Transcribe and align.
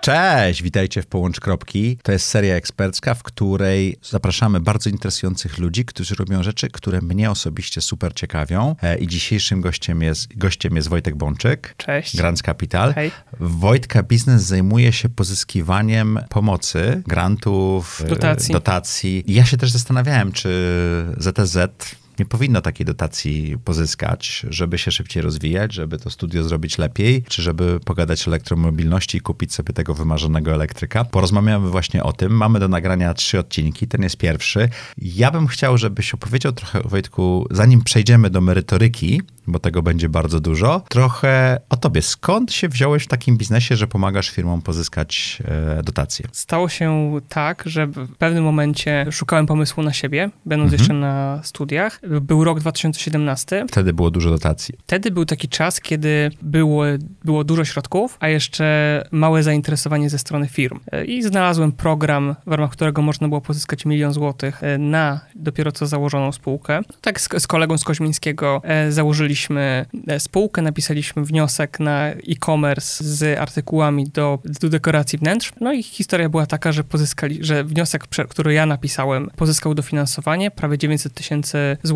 Cześć, 0.00 0.62
witajcie 0.62 1.02
w 1.02 1.06
Połącz 1.06 1.40
Kropki. 1.40 1.98
To 2.02 2.12
jest 2.12 2.26
seria 2.26 2.54
ekspercka, 2.54 3.14
w 3.14 3.22
której 3.22 3.96
zapraszamy 4.02 4.60
bardzo 4.60 4.90
interesujących 4.90 5.58
ludzi, 5.58 5.84
którzy 5.84 6.14
robią 6.14 6.42
rzeczy, 6.42 6.68
które 6.68 7.00
mnie 7.00 7.30
osobiście 7.30 7.80
super 7.80 8.14
ciekawią. 8.14 8.76
E, 8.82 8.98
I 8.98 9.06
dzisiejszym 9.06 9.60
gościem 9.60 10.02
jest, 10.02 10.38
gościem 10.38 10.76
jest 10.76 10.88
Wojtek 10.88 11.16
Bączyk. 11.16 11.74
Cześć. 11.76 12.16
Grants 12.16 12.42
Capital. 12.42 12.94
Hej. 12.94 13.10
Wojtka 13.40 14.02
Biznes 14.02 14.42
zajmuje 14.42 14.92
się 14.92 15.08
pozyskiwaniem 15.08 16.18
pomocy, 16.28 17.02
grantów, 17.06 18.02
e, 18.04 18.08
Dotacji. 18.08 18.52
dotacji. 18.52 19.24
I 19.26 19.34
ja 19.34 19.44
się 19.44 19.56
też 19.56 19.70
zastanawiałem, 19.70 20.32
czy 20.32 20.50
ZTZ 21.18 21.56
nie 22.20 22.26
powinno 22.26 22.60
takiej 22.60 22.86
dotacji 22.86 23.56
pozyskać, 23.64 24.46
żeby 24.50 24.78
się 24.78 24.90
szybciej 24.90 25.22
rozwijać, 25.22 25.74
żeby 25.74 25.98
to 25.98 26.10
studio 26.10 26.42
zrobić 26.44 26.78
lepiej, 26.78 27.24
czy 27.28 27.42
żeby 27.42 27.80
pogadać 27.84 28.28
o 28.28 28.30
elektromobilności 28.30 29.18
i 29.18 29.20
kupić 29.20 29.54
sobie 29.54 29.72
tego 29.72 29.94
wymarzonego 29.94 30.54
elektryka. 30.54 31.04
Porozmawiamy 31.04 31.68
właśnie 31.70 32.02
o 32.02 32.12
tym. 32.12 32.32
Mamy 32.32 32.60
do 32.60 32.68
nagrania 32.68 33.14
trzy 33.14 33.38
odcinki, 33.38 33.88
ten 33.88 34.02
jest 34.02 34.16
pierwszy. 34.16 34.68
Ja 34.98 35.30
bym 35.30 35.46
chciał, 35.46 35.78
żebyś 35.78 36.14
opowiedział 36.14 36.52
trochę, 36.52 36.80
Wojtku, 36.84 37.46
zanim 37.50 37.82
przejdziemy 37.82 38.30
do 38.30 38.40
merytoryki, 38.40 39.22
bo 39.46 39.58
tego 39.58 39.82
będzie 39.82 40.08
bardzo 40.08 40.40
dużo, 40.40 40.82
trochę 40.88 41.60
o 41.68 41.76
tobie. 41.76 42.02
Skąd 42.02 42.52
się 42.52 42.68
wziąłeś 42.68 43.04
w 43.04 43.08
takim 43.08 43.36
biznesie, 43.36 43.76
że 43.76 43.86
pomagasz 43.86 44.30
firmom 44.30 44.62
pozyskać 44.62 45.38
e, 45.44 45.82
dotacje? 45.82 46.26
Stało 46.32 46.68
się 46.68 47.20
tak, 47.28 47.62
że 47.66 47.86
w 47.86 48.16
pewnym 48.18 48.44
momencie 48.44 49.06
szukałem 49.10 49.46
pomysłu 49.46 49.82
na 49.82 49.92
siebie, 49.92 50.30
będąc 50.46 50.72
Mhm. 50.72 50.78
jeszcze 50.80 50.94
na 50.94 51.40
studiach. 51.44 52.00
Był 52.10 52.44
rok 52.44 52.60
2017. 52.60 53.66
Wtedy 53.68 53.92
było 53.92 54.10
dużo 54.10 54.30
dotacji. 54.30 54.74
Wtedy 54.86 55.10
był 55.10 55.24
taki 55.24 55.48
czas, 55.48 55.80
kiedy 55.80 56.30
było, 56.42 56.84
było 57.24 57.44
dużo 57.44 57.64
środków, 57.64 58.16
a 58.20 58.28
jeszcze 58.28 59.04
małe 59.10 59.42
zainteresowanie 59.42 60.10
ze 60.10 60.18
strony 60.18 60.48
firm. 60.48 60.80
E, 60.92 61.04
I 61.04 61.22
znalazłem 61.22 61.72
program, 61.72 62.36
w 62.46 62.52
ramach 62.52 62.70
którego 62.70 63.02
można 63.02 63.28
było 63.28 63.40
pozyskać 63.40 63.86
milion 63.86 64.12
złotych 64.12 64.64
e, 64.64 64.78
na 64.78 65.20
dopiero 65.34 65.72
co 65.72 65.86
założoną 65.86 66.32
spółkę. 66.32 66.80
Tak 67.00 67.20
z, 67.20 67.28
z 67.38 67.46
kolegą 67.46 67.78
z 67.78 67.84
Koźmińskiego 67.84 68.62
e, 68.64 68.92
założyliśmy 68.92 69.86
spółkę, 70.18 70.62
napisaliśmy 70.62 71.24
wniosek 71.24 71.80
na 71.80 72.06
e-commerce 72.08 73.04
z 73.04 73.38
artykułami 73.38 74.04
do, 74.04 74.38
do 74.60 74.68
dekoracji 74.68 75.18
wnętrz. 75.18 75.52
No 75.60 75.72
i 75.72 75.82
historia 75.82 76.28
była 76.28 76.46
taka, 76.46 76.72
że 76.72 76.84
pozyskali, 76.84 77.38
że 77.40 77.64
wniosek, 77.64 78.06
który 78.28 78.52
ja 78.54 78.66
napisałem, 78.66 79.30
pozyskał 79.36 79.74
dofinansowanie 79.74 80.50
prawie 80.50 80.78
900 80.78 81.14
tysięcy 81.14 81.58
złotych. 81.82 81.89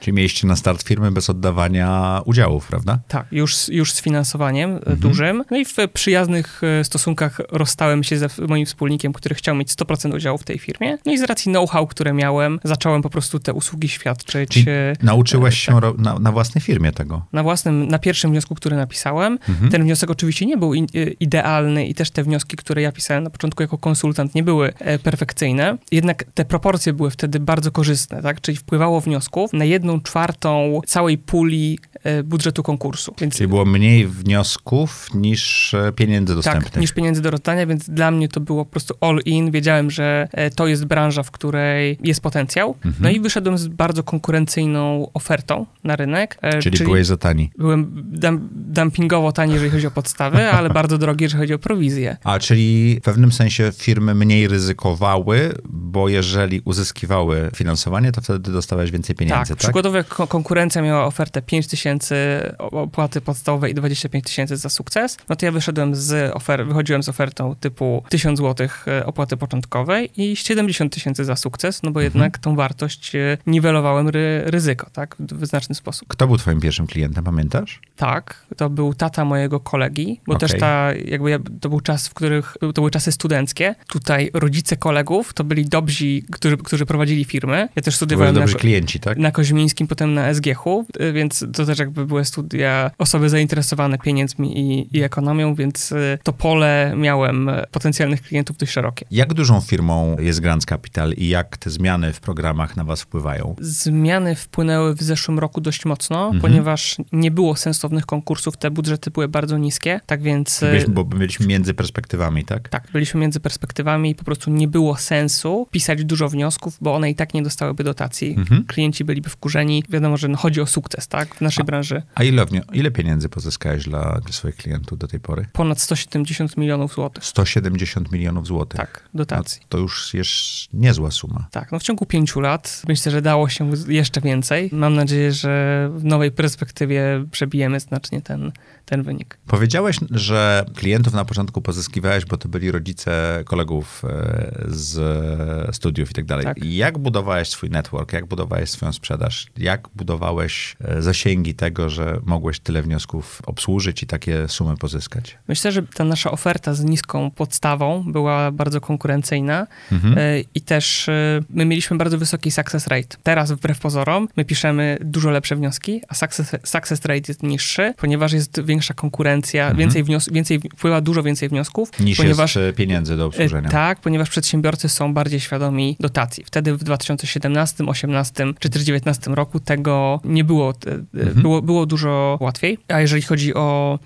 Czyli 0.00 0.14
mieliście 0.16 0.46
na 0.46 0.56
start 0.56 0.82
firmy 0.82 1.10
bez 1.12 1.30
oddawania 1.30 2.20
udziałów, 2.24 2.66
prawda? 2.66 2.98
Tak, 3.08 3.26
już, 3.32 3.68
już 3.68 3.92
z 3.92 4.00
finansowaniem 4.02 4.70
e, 4.70 4.74
Mhm. 4.76 4.96
dużym. 4.98 5.44
No 5.50 5.56
i 5.56 5.64
w 5.64 5.74
przyjaznych 5.94 6.60
e, 6.80 6.84
stosunkach 6.84 7.40
rozstałem 7.52 8.02
się 8.04 8.18
ze 8.18 8.28
moim 8.48 8.66
wspólnikiem, 8.66 9.12
który 9.12 9.34
chciał 9.34 9.54
mieć 9.54 9.68
100% 9.68 10.14
udziału 10.14 10.38
w 10.38 10.44
tej 10.44 10.58
firmie. 10.58 10.98
No 11.06 11.12
i 11.12 11.18
z 11.18 11.22
racji 11.22 11.52
know-how, 11.52 11.86
które 11.86 12.12
miałem, 12.12 12.60
zacząłem 12.64 13.02
po 13.02 13.10
prostu 13.10 13.38
te 13.40 13.52
usługi 13.52 13.88
świadczyć 13.88 14.50
Czyli 14.50 14.66
e, 14.68 14.96
Nauczyłeś 15.02 15.58
się 15.58 15.80
ro- 15.80 15.94
na, 15.98 16.18
na 16.18 16.32
własnej 16.32 16.62
firmie 16.62 16.92
tego. 16.92 17.26
na 17.32 17.42
własnym, 17.42 17.88
na 17.88 17.98
pierwszym 17.98 18.30
wniosku, 18.30 18.54
który 18.54 18.76
napisałem. 18.76 19.38
Mhm. 19.48 19.70
Ten 19.70 19.82
wniosek 19.82 20.10
oczywiście 20.10 20.46
nie 20.46 20.56
był 20.56 20.74
idealny 21.20 21.86
i 21.86 21.94
też 21.94 22.10
te 22.10 22.22
wnioski, 22.22 22.56
które 22.56 22.82
ja 22.82 22.92
pisałem 22.92 23.24
na 23.24 23.30
początku 23.30 23.62
jako 23.62 23.78
konsultant 23.78 24.34
nie 24.34 24.42
były 24.42 24.72
perfekcyjne. 25.02 25.78
Jednak 25.92 26.24
te 26.34 26.44
proporcje 26.44 26.92
były 26.92 27.10
wtedy 27.10 27.40
bardzo 27.40 27.72
korzystne, 27.72 28.22
tak? 28.22 28.40
Czyli 28.40 28.56
wpływało 28.58 29.00
wniosków 29.20 29.52
na 29.52 29.64
jedną 29.64 30.00
czwartą 30.00 30.80
całej 30.86 31.18
puli 31.18 31.78
e, 32.04 32.22
budżetu 32.22 32.62
konkursu. 32.62 33.14
Więc 33.20 33.36
Czyli 33.36 33.48
było 33.48 33.64
mniej 33.64 34.06
wniosków 34.06 35.14
niż 35.14 35.74
e, 35.74 35.92
pieniędzy 35.92 36.34
dostępnych. 36.34 36.70
Tak, 36.70 36.80
niż 36.80 36.92
pieniędzy 36.92 37.22
do 37.22 37.30
rozdania, 37.30 37.66
więc 37.66 37.90
dla 37.90 38.10
mnie 38.10 38.28
to 38.28 38.40
było 38.40 38.64
po 38.64 38.70
prostu 38.70 38.94
all 39.00 39.20
in. 39.24 39.50
Wiedziałem, 39.50 39.90
że 39.90 40.28
e, 40.32 40.50
to 40.50 40.66
jest 40.66 40.84
branża, 40.84 41.22
w 41.22 41.30
której 41.30 41.98
jest 42.04 42.20
potencjał. 42.20 42.74
Mhm. 42.84 42.94
No 43.00 43.10
i 43.10 43.20
wyszedłem 43.20 43.58
z 43.58 43.68
bardzo 43.68 44.02
konkurencyjną 44.02 45.10
ofertą 45.14 45.66
na 45.84 45.96
rynek. 45.96 46.38
e, 46.42 46.62
Czyli, 46.62 46.84
byłeś 46.84 47.06
za 47.06 47.16
tani. 47.16 47.50
Byłem 47.58 48.04
dum, 48.12 48.48
dumpingowo 48.52 49.32
tani, 49.32 49.52
jeżeli 49.52 49.70
chodzi 49.70 49.86
o 49.86 49.90
podstawy, 49.90 50.50
ale 50.56 50.70
bardzo 50.70 50.98
drogi, 50.98 51.24
jeżeli 51.24 51.40
chodzi 51.40 51.54
o 51.54 51.58
prowizję. 51.58 52.16
A 52.24 52.38
czyli 52.38 52.98
w 53.00 53.04
pewnym 53.04 53.32
sensie 53.32 53.72
firmy 53.76 54.14
mniej 54.14 54.48
ryzykowały, 54.48 55.54
bo 55.64 56.08
jeżeli 56.08 56.60
uzyskiwały 56.64 57.50
finansowanie, 57.54 58.12
to 58.12 58.20
wtedy 58.20 58.52
dostawałeś 58.52 58.90
więcej 58.90 59.09
pieniędzy, 59.14 59.38
tak, 59.38 59.48
tak? 59.48 59.56
przykładowo 59.58 59.96
jak 59.96 60.08
ko- 60.08 60.26
konkurencja 60.26 60.82
miała 60.82 61.04
ofertę 61.06 61.42
5 61.42 61.66
tysięcy 61.66 62.16
opłaty 62.58 63.20
podstawowej 63.20 63.72
i 63.72 63.74
25 63.74 64.24
tysięcy 64.24 64.56
za 64.56 64.68
sukces, 64.68 65.16
no 65.28 65.36
to 65.36 65.46
ja 65.46 65.52
wyszedłem 65.52 65.94
z 65.94 66.34
ofer- 66.34 66.66
wychodziłem 66.68 67.02
z 67.02 67.08
ofertą 67.08 67.54
typu 67.60 68.02
1000 68.08 68.38
zł 68.38 68.68
opłaty 69.04 69.36
początkowej 69.36 70.10
i 70.22 70.36
70 70.36 70.92
tysięcy 70.94 71.24
za 71.24 71.36
sukces, 71.36 71.82
no 71.82 71.90
bo 71.90 72.00
jednak 72.00 72.38
tą 72.38 72.56
wartość 72.56 73.14
e, 73.14 73.38
niwelowałem 73.46 74.08
ry- 74.08 74.42
ryzyko, 74.46 74.90
tak, 74.92 75.16
w 75.20 75.46
znaczny 75.46 75.74
sposób. 75.74 76.08
Kto 76.08 76.26
był 76.26 76.36
twoim 76.36 76.60
pierwszym 76.60 76.86
klientem, 76.86 77.24
pamiętasz? 77.24 77.80
Tak, 77.96 78.46
to 78.56 78.70
był 78.70 78.94
tata 78.94 79.24
mojego 79.24 79.60
kolegi, 79.60 80.20
bo 80.26 80.34
Okej. 80.34 80.48
też 80.48 80.60
ta, 80.60 80.92
jakby 81.04 81.30
ja, 81.30 81.38
to 81.60 81.68
był 81.68 81.80
czas, 81.80 82.08
w 82.08 82.14
których, 82.14 82.56
to 82.60 82.72
były 82.72 82.90
czasy 82.90 83.12
studenckie. 83.12 83.74
Tutaj 83.88 84.30
rodzice 84.34 84.76
kolegów 84.76 85.32
to 85.34 85.44
byli 85.44 85.64
dobrzy, 85.64 86.04
którzy, 86.32 86.56
którzy 86.56 86.86
prowadzili 86.86 87.24
firmy. 87.24 87.68
Ja 87.76 87.82
też 87.82 87.96
studiowałem 87.96 88.34
na, 88.34 88.40
dobrzy 88.40 88.56
klienci, 88.56 88.99
tak? 89.00 89.18
na 89.18 89.30
Koźmińskim, 89.30 89.86
potem 89.86 90.14
na 90.14 90.34
SGH-u, 90.34 90.86
y, 91.00 91.12
więc 91.12 91.44
to 91.52 91.66
też 91.66 91.78
jakby 91.78 92.06
były 92.06 92.24
studia 92.24 92.90
osoby 92.98 93.28
zainteresowane 93.28 93.98
pieniędzmi 93.98 94.58
i, 94.58 94.96
i 94.98 95.02
ekonomią, 95.02 95.54
więc 95.54 95.92
y, 95.92 96.18
to 96.22 96.32
pole 96.32 96.92
miałem 96.96 97.48
y, 97.48 97.64
potencjalnych 97.70 98.22
klientów 98.22 98.56
dość 98.56 98.72
szerokie. 98.72 99.06
Jak 99.10 99.34
dużą 99.34 99.60
firmą 99.60 100.16
jest 100.18 100.40
Grants 100.40 100.66
Capital 100.66 101.12
i 101.12 101.28
jak 101.28 101.56
te 101.56 101.70
zmiany 101.70 102.12
w 102.12 102.20
programach 102.20 102.76
na 102.76 102.84
was 102.84 103.02
wpływają? 103.02 103.56
Zmiany 103.60 104.34
wpłynęły 104.36 104.94
w 104.94 105.02
zeszłym 105.02 105.38
roku 105.38 105.60
dość 105.60 105.84
mocno, 105.84 106.24
Mhm. 106.24 106.40
ponieważ 106.40 106.96
nie 107.12 107.30
było 107.30 107.56
sensownych 107.56 108.06
konkursów, 108.06 108.56
te 108.56 108.70
budżety 108.70 109.10
były 109.10 109.28
bardzo 109.28 109.58
niskie, 109.58 110.00
tak 110.06 110.22
więc... 110.22 110.60
Byliśmy, 110.60 110.94
bo 110.94 111.04
byliśmy 111.04 111.46
między 111.46 111.74
perspektywami, 111.74 112.44
tak? 112.44 112.68
Tak, 112.68 112.88
byliśmy 112.92 113.20
między 113.20 113.40
perspektywami 113.40 114.10
i 114.10 114.14
po 114.14 114.24
prostu 114.24 114.50
nie 114.50 114.68
było 114.68 114.96
sensu 114.96 115.66
pisać 115.70 116.04
dużo 116.04 116.28
wniosków, 116.28 116.78
bo 116.80 116.94
one 116.94 117.10
i 117.10 117.14
tak 117.14 117.34
nie 117.34 117.42
dostałyby 117.42 117.84
dotacji. 117.84 118.34
Mhm. 118.38 118.64
Klienci 118.90 119.04
byliby 119.04 119.30
wkurzeni. 119.30 119.84
Wiadomo, 119.88 120.16
że 120.16 120.28
no 120.28 120.36
chodzi 120.36 120.60
o 120.60 120.66
sukces, 120.66 121.08
tak, 121.08 121.34
w 121.34 121.40
naszej 121.40 121.64
branży. 121.64 122.02
A 122.14 122.22
ile, 122.24 122.46
ile 122.72 122.90
pieniędzy 122.90 123.28
pozyskałeś 123.28 123.84
dla, 123.84 124.20
swoich 124.30 124.56
klientów 124.56 124.98
do 124.98 125.08
tej 125.08 125.20
pory? 125.20 125.46
Ponad 125.52 125.80
170 125.80 126.56
milionów 126.56 126.94
złotych. 126.94 127.24
170 127.24 128.12
milionów 128.12 128.46
złotych. 128.46 128.80
Tak, 128.80 129.02
No, 129.14 129.18
dotacji. 129.18 129.62
to 129.68 129.78
już 129.78 130.14
jest 130.14 130.34
niezła 130.72 131.10
suma. 131.10 131.48
Tak, 131.50 131.72
no 131.72 131.78
w 131.78 131.82
ciągu 131.82 132.06
pięciu 132.06 132.40
lat 132.40 132.82
myślę, 132.88 133.12
że 133.12 133.22
dało 133.22 133.48
się 133.48 133.70
jeszcze 133.88 134.20
więcej. 134.20 134.70
Mam 134.72 134.94
nadzieję, 134.94 135.32
że 135.32 135.90
w 135.94 136.04
nowej 136.04 136.30
perspektywie 136.32 137.24
przebijemy 137.30 137.80
znacznie 137.80 138.22
ten, 138.22 138.52
ten 138.84 139.02
wynik. 139.02 139.38
Powiedziałeś, 139.46 139.96
że 140.10 140.64
klientów 140.74 141.12
na 141.14 141.24
początku 141.24 141.62
pozyskiwałeś, 141.62 142.24
bo 142.24 142.36
to 142.36 142.48
byli 142.48 142.70
rodzice 142.70 143.42
kolegów 143.46 144.02
e, 144.04 144.64
z 144.68 145.76
studiów 145.76 146.10
i 146.10 146.14
tak 146.14 146.24
dalej. 146.24 146.44
Tak. 146.44 146.64
Jak 146.64 146.98
budowałeś 146.98 147.48
swój 147.48 147.70
network? 147.70 148.12
Jak 148.12 148.26
budowałeś 148.26 148.70
swoją 148.80 148.92
sprzedaż? 148.92 149.46
Jak 149.56 149.88
budowałeś 149.94 150.76
e, 150.84 151.02
zasięgi 151.02 151.54
tego, 151.54 151.90
że 151.90 152.20
mogłeś 152.24 152.60
tyle 152.60 152.82
wniosków 152.82 153.42
obsłużyć 153.46 154.02
i 154.02 154.06
takie 154.06 154.48
sumy 154.48 154.76
pozyskać? 154.76 155.38
Myślę, 155.48 155.72
że 155.72 155.82
ta 155.82 156.04
nasza 156.04 156.30
oferta 156.30 156.74
z 156.74 156.84
niską 156.84 157.30
podstawą 157.30 158.04
była 158.12 158.50
bardzo 158.52 158.80
konkurencyjna 158.80 159.66
Mhm. 159.92 160.14
e, 160.18 160.40
i 160.54 160.60
też 160.60 161.08
e, 161.08 161.40
my 161.50 161.64
mieliśmy 161.64 161.96
bardzo 161.96 162.18
wysoki 162.18 162.50
success 162.50 162.86
rate. 162.86 163.16
Teraz 163.22 163.52
wbrew 163.52 163.78
pozorom 163.78 164.28
my 164.36 164.44
piszemy 164.44 164.98
dużo 165.00 165.30
lepsze 165.30 165.56
wnioski, 165.56 166.00
a 166.08 166.14
success, 166.14 166.50
success 166.64 167.04
rate 167.04 167.22
jest 167.28 167.42
niższy, 167.42 167.94
ponieważ 167.96 168.32
jest 168.32 168.60
większa 168.64 168.94
konkurencja, 168.94 169.62
Mhm. 169.62 169.78
więcej, 169.78 170.04
wnios- 170.04 170.32
więcej 170.32 170.60
wpływa 170.76 171.00
dużo 171.00 171.22
więcej 171.22 171.48
wniosków, 171.48 171.90
Niż 172.00 172.18
ponieważ 172.18 172.56
jest 172.56 172.76
pieniędzy 172.76 173.16
do 173.16 173.26
obsłużenia. 173.26 173.68
Tak, 173.68 174.00
ponieważ 174.00 174.30
przedsiębiorcy 174.30 174.88
są 174.88 175.14
bardziej 175.14 175.40
świadomi 175.40 175.96
dotacji. 176.00 176.44
Wtedy 176.44 176.76
w 176.76 176.84
2017, 176.84 177.84
2018 177.84 178.44
czy 178.58 178.68
też 178.70 178.84
2019 178.84 179.30
roku 179.34 179.60
tego 179.60 180.20
nie 180.24 180.44
było. 180.44 180.70
e, 180.70 180.90
e, 180.92 181.00
Mhm. 181.20 181.42
Było, 181.42 181.62
było 181.62 181.86
dużo 181.86 182.38
łatwiej. 182.40 182.78
A 182.88 183.00
jeżeli 183.00 183.22
chodzi 183.22 183.54
o 183.54 183.98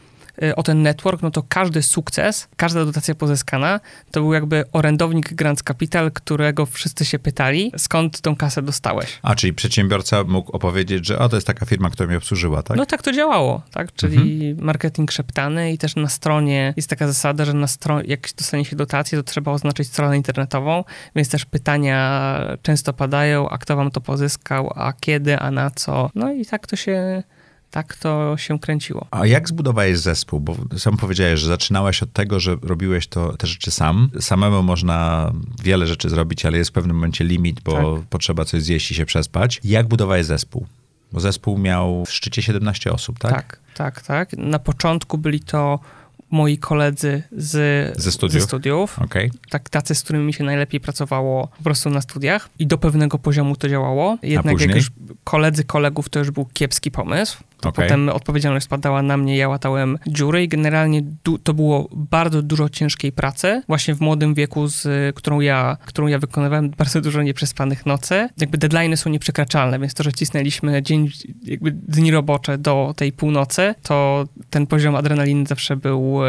o 0.56 0.62
ten 0.62 0.82
network, 0.82 1.22
no 1.22 1.30
to 1.30 1.42
każdy 1.48 1.82
sukces, 1.82 2.48
każda 2.56 2.84
dotacja 2.84 3.14
pozyskana, 3.14 3.80
to 4.10 4.20
był 4.20 4.32
jakby 4.32 4.64
orędownik 4.72 5.34
Grants 5.34 5.62
Capital, 5.62 6.12
którego 6.12 6.66
wszyscy 6.66 7.04
się 7.04 7.18
pytali, 7.18 7.72
skąd 7.76 8.20
tą 8.20 8.36
kasę 8.36 8.62
dostałeś. 8.62 9.18
A, 9.22 9.34
czyli 9.34 9.52
przedsiębiorca 9.52 10.24
mógł 10.24 10.52
opowiedzieć, 10.52 11.06
że 11.06 11.18
o, 11.18 11.28
to 11.28 11.36
jest 11.36 11.46
taka 11.46 11.66
firma, 11.66 11.90
która 11.90 12.06
mnie 12.06 12.16
obsłużyła, 12.16 12.62
tak? 12.62 12.76
No 12.76 12.86
tak 12.86 13.02
to 13.02 13.12
działało, 13.12 13.62
tak? 13.70 13.92
Czyli 13.92 14.54
marketing 14.58 15.12
szeptany 15.12 15.72
i 15.72 15.78
też 15.78 15.96
na 15.96 16.08
stronie 16.08 16.74
jest 16.76 16.90
taka 16.90 17.06
zasada, 17.06 17.44
że 17.44 17.52
na 17.52 17.66
stronie, 17.66 18.04
jak 18.08 18.28
dostanie 18.38 18.64
się 18.64 18.76
dotację, 18.76 19.18
to 19.18 19.24
trzeba 19.24 19.52
oznaczyć 19.52 19.88
stronę 19.88 20.16
internetową, 20.16 20.84
więc 21.16 21.28
też 21.28 21.44
pytania 21.44 22.40
często 22.62 22.92
padają, 22.92 23.48
a 23.48 23.58
kto 23.58 23.76
wam 23.76 23.90
to 23.90 24.00
pozyskał, 24.00 24.72
a 24.74 24.92
kiedy, 24.92 25.38
a 25.38 25.50
na 25.50 25.70
co. 25.70 26.10
No 26.14 26.32
i 26.32 26.46
tak 26.46 26.66
to 26.66 26.76
się 26.76 27.22
tak 27.74 27.96
to 27.96 28.36
się 28.36 28.58
kręciło. 28.58 29.06
A 29.10 29.26
jak 29.26 29.48
zbudowałeś 29.48 29.98
zespół? 29.98 30.40
Bo 30.40 30.56
sam 30.78 30.96
powiedziałeś, 30.96 31.40
że 31.40 31.46
zaczynałeś 31.46 32.02
od 32.02 32.12
tego, 32.12 32.40
że 32.40 32.56
robiłeś 32.62 33.06
to 33.06 33.36
te 33.36 33.46
rzeczy 33.46 33.70
sam. 33.70 34.10
Samemu 34.20 34.62
można 34.62 35.30
wiele 35.64 35.86
rzeczy 35.86 36.10
zrobić, 36.10 36.46
ale 36.46 36.58
jest 36.58 36.70
w 36.70 36.72
pewnym 36.72 36.96
momencie 36.96 37.24
limit, 37.24 37.60
bo 37.60 37.96
tak. 37.98 38.06
potrzeba 38.08 38.44
coś 38.44 38.62
zjeść 38.62 38.90
i 38.90 38.94
się 38.94 39.06
przespać. 39.06 39.60
Jak 39.64 39.88
budowałeś 39.88 40.26
zespół? 40.26 40.66
Bo 41.12 41.20
zespół 41.20 41.58
miał 41.58 42.04
w 42.04 42.12
szczycie 42.12 42.42
17 42.42 42.92
osób, 42.92 43.18
tak? 43.18 43.32
Tak, 43.32 43.60
tak, 43.74 44.02
tak. 44.02 44.32
Na 44.32 44.58
początku 44.58 45.18
byli 45.18 45.40
to 45.40 45.80
moi 46.30 46.58
koledzy 46.58 47.22
z, 47.32 47.52
ze 48.00 48.12
studiów, 48.12 48.42
ze 48.42 48.48
studiów 48.48 48.98
okay. 48.98 49.30
tak, 49.50 49.68
tacy, 49.68 49.94
z 49.94 50.02
którymi 50.02 50.24
mi 50.24 50.34
się 50.34 50.44
najlepiej 50.44 50.80
pracowało 50.80 51.48
po 51.56 51.62
prostu 51.64 51.90
na 51.90 52.00
studiach 52.00 52.48
i 52.58 52.66
do 52.66 52.78
pewnego 52.78 53.18
poziomu 53.18 53.56
to 53.56 53.68
działało. 53.68 54.18
Jednak 54.22 54.60
jak 54.60 54.74
już 54.74 54.90
koledzy 55.24 55.64
kolegów, 55.64 56.08
to 56.08 56.18
już 56.18 56.30
był 56.30 56.44
kiepski 56.44 56.90
pomysł. 56.90 57.38
To 57.64 57.70
okay. 57.70 57.84
Potem 57.84 58.08
odpowiedzialność 58.08 58.64
spadała 58.66 59.02
na 59.02 59.16
mnie, 59.16 59.36
ja 59.36 59.48
łatałem 59.48 59.98
dziury 60.06 60.42
i 60.42 60.48
generalnie 60.48 61.02
to 61.42 61.54
było 61.54 61.88
bardzo 61.92 62.42
dużo 62.42 62.68
ciężkiej 62.68 63.12
pracy. 63.12 63.62
Właśnie 63.68 63.94
w 63.94 64.00
młodym 64.00 64.34
wieku, 64.34 64.66
z 64.68 65.16
którą 65.16 65.40
ja, 65.40 65.76
którą 65.84 66.06
ja 66.06 66.18
wykonywałem, 66.18 66.70
bardzo 66.70 67.00
dużo 67.00 67.22
nieprzespanych 67.22 67.86
nocy. 67.86 68.28
Jakby 68.40 68.58
deadline'y 68.58 68.96
są 68.96 69.10
nieprzekraczalne, 69.10 69.78
więc 69.78 69.94
to, 69.94 70.02
że 70.02 70.12
cisnęliśmy 70.12 70.82
dzień, 70.82 71.10
jakby 71.42 71.70
dni 71.70 72.10
robocze 72.10 72.58
do 72.58 72.94
tej 72.96 73.12
północy, 73.12 73.74
to 73.82 74.24
ten 74.50 74.66
poziom 74.66 74.96
adrenaliny 74.96 75.46
zawsze 75.46 75.76
był 75.76 76.20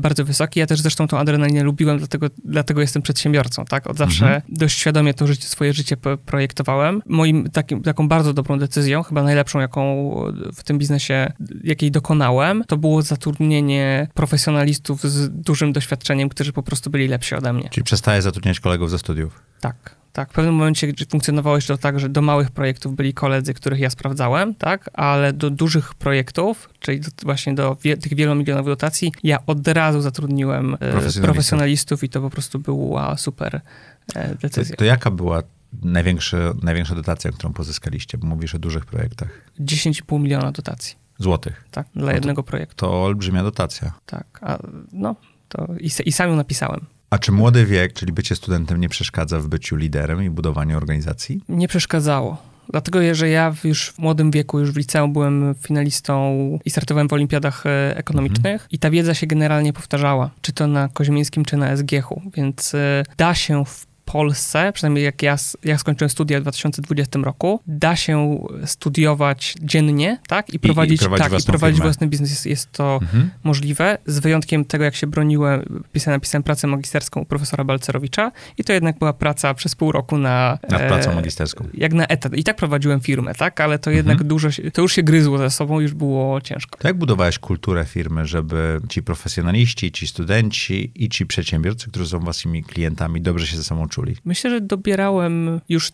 bardzo 0.00 0.24
wysoki. 0.24 0.60
Ja 0.60 0.66
też 0.66 0.80
zresztą 0.80 1.08
tą 1.08 1.18
adrenalinę 1.18 1.62
lubiłem, 1.62 1.98
dlatego, 1.98 2.26
dlatego 2.44 2.80
jestem 2.80 3.02
przedsiębiorcą, 3.02 3.64
tak? 3.64 3.86
Od 3.86 3.96
zawsze 3.96 4.24
mhm. 4.24 4.42
dość 4.48 4.78
świadomie 4.78 5.14
to 5.14 5.26
życie, 5.26 5.48
swoje 5.48 5.72
życie 5.72 5.96
projektowałem. 6.26 7.02
Moim 7.06 7.50
takim, 7.50 7.82
taką 7.82 8.08
bardzo 8.08 8.32
dobrą 8.32 8.58
decyzją, 8.58 9.02
chyba 9.02 9.22
najlepszą, 9.22 9.60
jaką 9.60 10.10
w 10.54 10.62
tym 10.62 10.78
biznesie, 10.78 11.32
jakiej 11.64 11.90
dokonałem, 11.90 12.64
to 12.66 12.76
było 12.76 13.02
zatrudnienie 13.02 14.08
profesjonalistów 14.14 15.02
z 15.02 15.30
dużym 15.42 15.72
doświadczeniem, 15.72 16.28
którzy 16.28 16.52
po 16.52 16.62
prostu 16.62 16.90
byli 16.90 17.08
lepsi 17.08 17.34
ode 17.34 17.52
mnie. 17.52 17.68
Czyli 17.68 17.84
przestaje 17.84 18.22
zatrudniać 18.22 18.60
kolegów 18.60 18.90
ze 18.90 18.98
studiów? 18.98 19.42
Tak. 19.60 19.99
Tak, 20.12 20.30
w 20.30 20.34
pewnym 20.34 20.54
momencie 20.54 20.92
funkcjonowało 21.10 21.56
jeszcze 21.56 21.74
to 21.76 21.82
tak, 21.82 22.00
że 22.00 22.08
do 22.08 22.22
małych 22.22 22.50
projektów 22.50 22.96
byli 22.96 23.14
koledzy, 23.14 23.54
których 23.54 23.80
ja 23.80 23.90
sprawdzałem, 23.90 24.54
tak, 24.54 24.90
ale 24.92 25.32
do 25.32 25.50
dużych 25.50 25.94
projektów, 25.94 26.70
czyli 26.80 27.00
do, 27.00 27.08
właśnie 27.22 27.54
do 27.54 27.76
wie, 27.82 27.96
tych 27.96 28.14
wielomilionowych 28.14 28.72
dotacji, 28.72 29.12
ja 29.22 29.46
od 29.46 29.68
razu 29.68 30.00
zatrudniłem 30.00 30.74
e, 30.74 30.78
profesjonalistów, 30.78 31.22
profesjonalistów 31.22 32.04
i 32.04 32.08
to 32.08 32.20
po 32.20 32.30
prostu 32.30 32.58
była 32.58 33.16
super 33.16 33.60
e, 34.14 34.34
decyzja. 34.34 34.76
To, 34.76 34.78
to 34.78 34.84
jaka 34.84 35.10
była 35.10 35.42
największa, 35.82 36.36
największa 36.62 36.94
dotacja, 36.94 37.32
którą 37.32 37.52
pozyskaliście? 37.52 38.18
Bo 38.18 38.26
mówisz 38.26 38.54
o 38.54 38.58
dużych 38.58 38.86
projektach. 38.86 39.28
10,5 39.60 40.20
miliona 40.20 40.52
dotacji. 40.52 40.96
Złotych? 41.18 41.64
Tak, 41.70 41.86
dla 41.94 42.06
no 42.06 42.12
jednego 42.12 42.42
projektu. 42.42 42.76
To 42.76 43.04
olbrzymia 43.04 43.42
dotacja. 43.42 43.92
Tak, 44.06 44.38
a, 44.42 44.58
no, 44.92 45.16
to 45.48 45.68
i, 45.80 45.90
i 46.04 46.12
sam 46.12 46.30
ją 46.30 46.36
napisałem. 46.36 46.86
A 47.10 47.18
czy 47.18 47.32
młody 47.32 47.66
wiek, 47.66 47.92
czyli 47.92 48.12
bycie 48.12 48.36
studentem, 48.36 48.80
nie 48.80 48.88
przeszkadza 48.88 49.38
w 49.38 49.48
byciu 49.48 49.76
liderem 49.76 50.22
i 50.22 50.30
budowaniu 50.30 50.76
organizacji? 50.76 51.40
Nie 51.48 51.68
przeszkadzało. 51.68 52.36
Dlatego, 52.68 53.14
że 53.14 53.28
ja 53.28 53.54
już 53.64 53.90
w 53.90 53.98
młodym 53.98 54.30
wieku, 54.30 54.60
już 54.60 54.72
w 54.72 54.76
liceum 54.76 55.12
byłem 55.12 55.54
finalistą 55.54 56.58
i 56.64 56.70
startowałem 56.70 57.08
w 57.08 57.12
olimpiadach 57.12 57.66
e, 57.66 57.96
ekonomicznych 57.96 58.52
mhm. 58.52 58.68
i 58.70 58.78
ta 58.78 58.90
wiedza 58.90 59.14
się 59.14 59.26
generalnie 59.26 59.72
powtarzała, 59.72 60.30
czy 60.42 60.52
to 60.52 60.66
na 60.66 60.88
Koźmińskim, 60.88 61.44
czy 61.44 61.56
na 61.56 61.76
SGH-u, 61.76 62.22
więc 62.34 62.74
e, 62.74 63.02
da 63.16 63.34
się 63.34 63.64
w 63.64 63.89
Polsce, 64.12 64.72
przynajmniej 64.74 65.04
jak 65.04 65.22
ja, 65.22 65.36
ja 65.64 65.78
skończyłem 65.78 66.10
studia 66.10 66.38
w 66.38 66.42
2020 66.42 67.18
roku, 67.18 67.60
da 67.66 67.96
się 67.96 68.44
studiować 68.64 69.54
dziennie, 69.62 70.18
tak? 70.28 70.54
I 70.54 70.58
prowadzić, 70.58 70.92
I, 70.92 71.04
i 71.04 71.08
prowadzić, 71.08 71.30
tak, 71.30 71.40
i 71.42 71.46
prowadzić 71.46 71.80
własny 71.80 72.06
biznes. 72.06 72.30
Jest, 72.30 72.46
jest 72.46 72.72
to 72.72 72.98
mhm. 73.02 73.30
możliwe, 73.44 73.98
z 74.06 74.18
wyjątkiem 74.18 74.64
tego, 74.64 74.84
jak 74.84 74.94
się 74.94 75.06
broniłem, 75.06 75.82
pisałem, 75.92 76.16
napisałem 76.16 76.42
pracę 76.42 76.66
magisterską 76.66 77.20
u 77.20 77.24
profesora 77.24 77.64
Balcerowicza 77.64 78.32
i 78.58 78.64
to 78.64 78.72
jednak 78.72 78.98
była 78.98 79.12
praca 79.12 79.54
przez 79.54 79.74
pół 79.74 79.92
roku 79.92 80.18
na... 80.18 80.58
Nad 80.70 80.82
pracą 80.82 81.10
e, 81.10 81.14
magisterską. 81.14 81.68
Jak 81.74 81.92
na 81.92 82.06
etat. 82.06 82.36
I 82.36 82.44
tak 82.44 82.56
prowadziłem 82.56 83.00
firmę, 83.00 83.34
tak? 83.34 83.60
Ale 83.60 83.78
to 83.78 83.90
jednak 83.90 84.14
mhm. 84.14 84.28
dużo, 84.28 84.48
to 84.72 84.82
już 84.82 84.92
się 84.92 85.02
gryzło 85.02 85.38
ze 85.38 85.50
sobą, 85.50 85.80
już 85.80 85.94
było 85.94 86.40
ciężko. 86.40 86.78
To 86.78 86.88
jak 86.88 86.98
budowałeś 86.98 87.38
kulturę 87.38 87.84
firmy, 87.84 88.26
żeby 88.26 88.80
ci 88.88 89.02
profesjonaliści, 89.02 89.92
ci 89.92 90.06
studenci 90.06 90.92
i 90.94 91.08
ci 91.08 91.26
przedsiębiorcy, 91.26 91.90
którzy 91.90 92.06
są 92.06 92.20
waszymi 92.20 92.64
klientami, 92.64 93.20
dobrze 93.20 93.46
się 93.46 93.56
ze 93.56 93.64
sobą 93.64 93.88
czuli? 93.88 93.99
Czuli? 94.00 94.16
Myślę, 94.24 94.50
że 94.50 94.60
dobierałem 94.60 95.60
już 95.68 95.92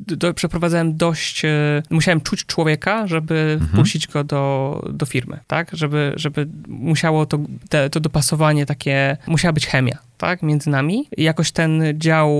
do, 0.00 0.34
przeprowadzałem 0.34 0.96
dość, 0.96 1.44
e, 1.44 1.82
musiałem 1.90 2.20
czuć 2.20 2.46
człowieka, 2.46 3.06
żeby 3.06 3.50
mhm. 3.52 3.70
wpuścić 3.72 4.06
go 4.06 4.24
do, 4.24 4.82
do 4.92 5.06
firmy, 5.06 5.38
tak? 5.46 5.70
Żeby, 5.72 6.12
żeby 6.16 6.48
musiało 6.68 7.26
to, 7.26 7.38
te, 7.68 7.90
to 7.90 8.00
dopasowanie 8.00 8.66
takie, 8.66 9.16
musiała 9.26 9.52
być 9.52 9.66
chemia, 9.66 9.98
tak, 10.18 10.42
między 10.42 10.70
nami. 10.70 11.08
Jakoś 11.16 11.52
ten 11.52 11.82
dział, 11.94 12.30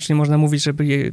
czyli 0.00 0.14
można 0.14 0.38
mówić, 0.38 0.62
że 0.62 0.72
byli, 0.72 1.10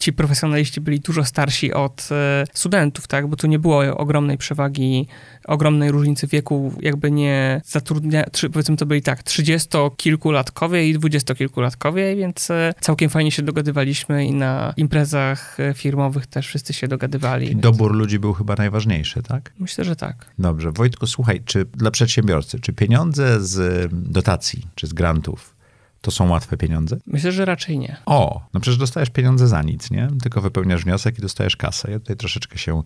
ci 0.00 0.12
profesjonaliści 0.12 0.80
byli 0.80 1.00
dużo 1.00 1.24
starsi 1.24 1.72
od 1.72 2.08
e, 2.10 2.44
studentów, 2.52 3.06
tak, 3.06 3.26
bo 3.26 3.36
tu 3.36 3.46
nie 3.46 3.58
było 3.58 3.96
ogromnej 3.96 4.38
przewagi, 4.38 5.06
ogromnej 5.46 5.90
różnicy 5.90 6.26
wieku, 6.26 6.72
jakby 6.80 7.10
nie 7.10 7.60
zatrudnia, 7.64 8.24
powiedzmy 8.52 8.76
to 8.76 8.86
byli 8.86 9.02
tak, 9.02 9.22
trzydziestokilkulatkowie 9.22 10.88
i 10.88 10.94
dwudziestokilkulatkowie, 10.94 12.16
więc 12.16 12.50
e, 12.50 12.74
całkiem 12.80 13.10
fajnie 13.10 13.30
się 13.30 13.42
dogadywaliśmy 13.42 14.26
i 14.26 14.34
na 14.34 14.74
imprezach 14.76 15.60
e, 15.60 15.74
firmowych 15.74 16.26
też 16.26 16.46
wszyscy 16.46 16.72
się 16.72 16.88
dogadywali. 16.88 17.48
Więc... 17.48 17.60
Dobór 17.60 17.94
ludzi 17.94 18.18
był 18.18 18.32
chyba 18.32 18.54
najważniejszy, 18.54 19.22
tak? 19.22 19.52
Myślę, 19.58 19.84
że 19.84 19.96
tak. 19.96 20.26
Dobrze. 20.38 20.72
Wojtku, 20.72 21.06
słuchaj, 21.06 21.40
czy 21.44 21.64
dla 21.64 21.90
przedsiębiorcy, 21.90 22.60
czy 22.60 22.72
pieniądze 22.72 23.40
z 23.40 23.88
dotacji, 23.92 24.66
czy 24.74 24.86
z 24.86 24.92
grantów 24.92 25.57
to 26.00 26.10
są 26.10 26.30
łatwe 26.30 26.56
pieniądze? 26.56 26.96
Myślę, 27.06 27.32
że 27.32 27.44
raczej 27.44 27.78
nie. 27.78 27.96
O, 28.06 28.40
no 28.54 28.60
przecież 28.60 28.78
dostajesz 28.78 29.10
pieniądze 29.10 29.48
za 29.48 29.62
nic, 29.62 29.90
nie? 29.90 30.08
Tylko 30.22 30.40
wypełniasz 30.40 30.84
wniosek 30.84 31.18
i 31.18 31.22
dostajesz 31.22 31.56
kasę. 31.56 31.90
Ja 31.90 31.98
tutaj 31.98 32.16
troszeczkę 32.16 32.58
się 32.58 32.82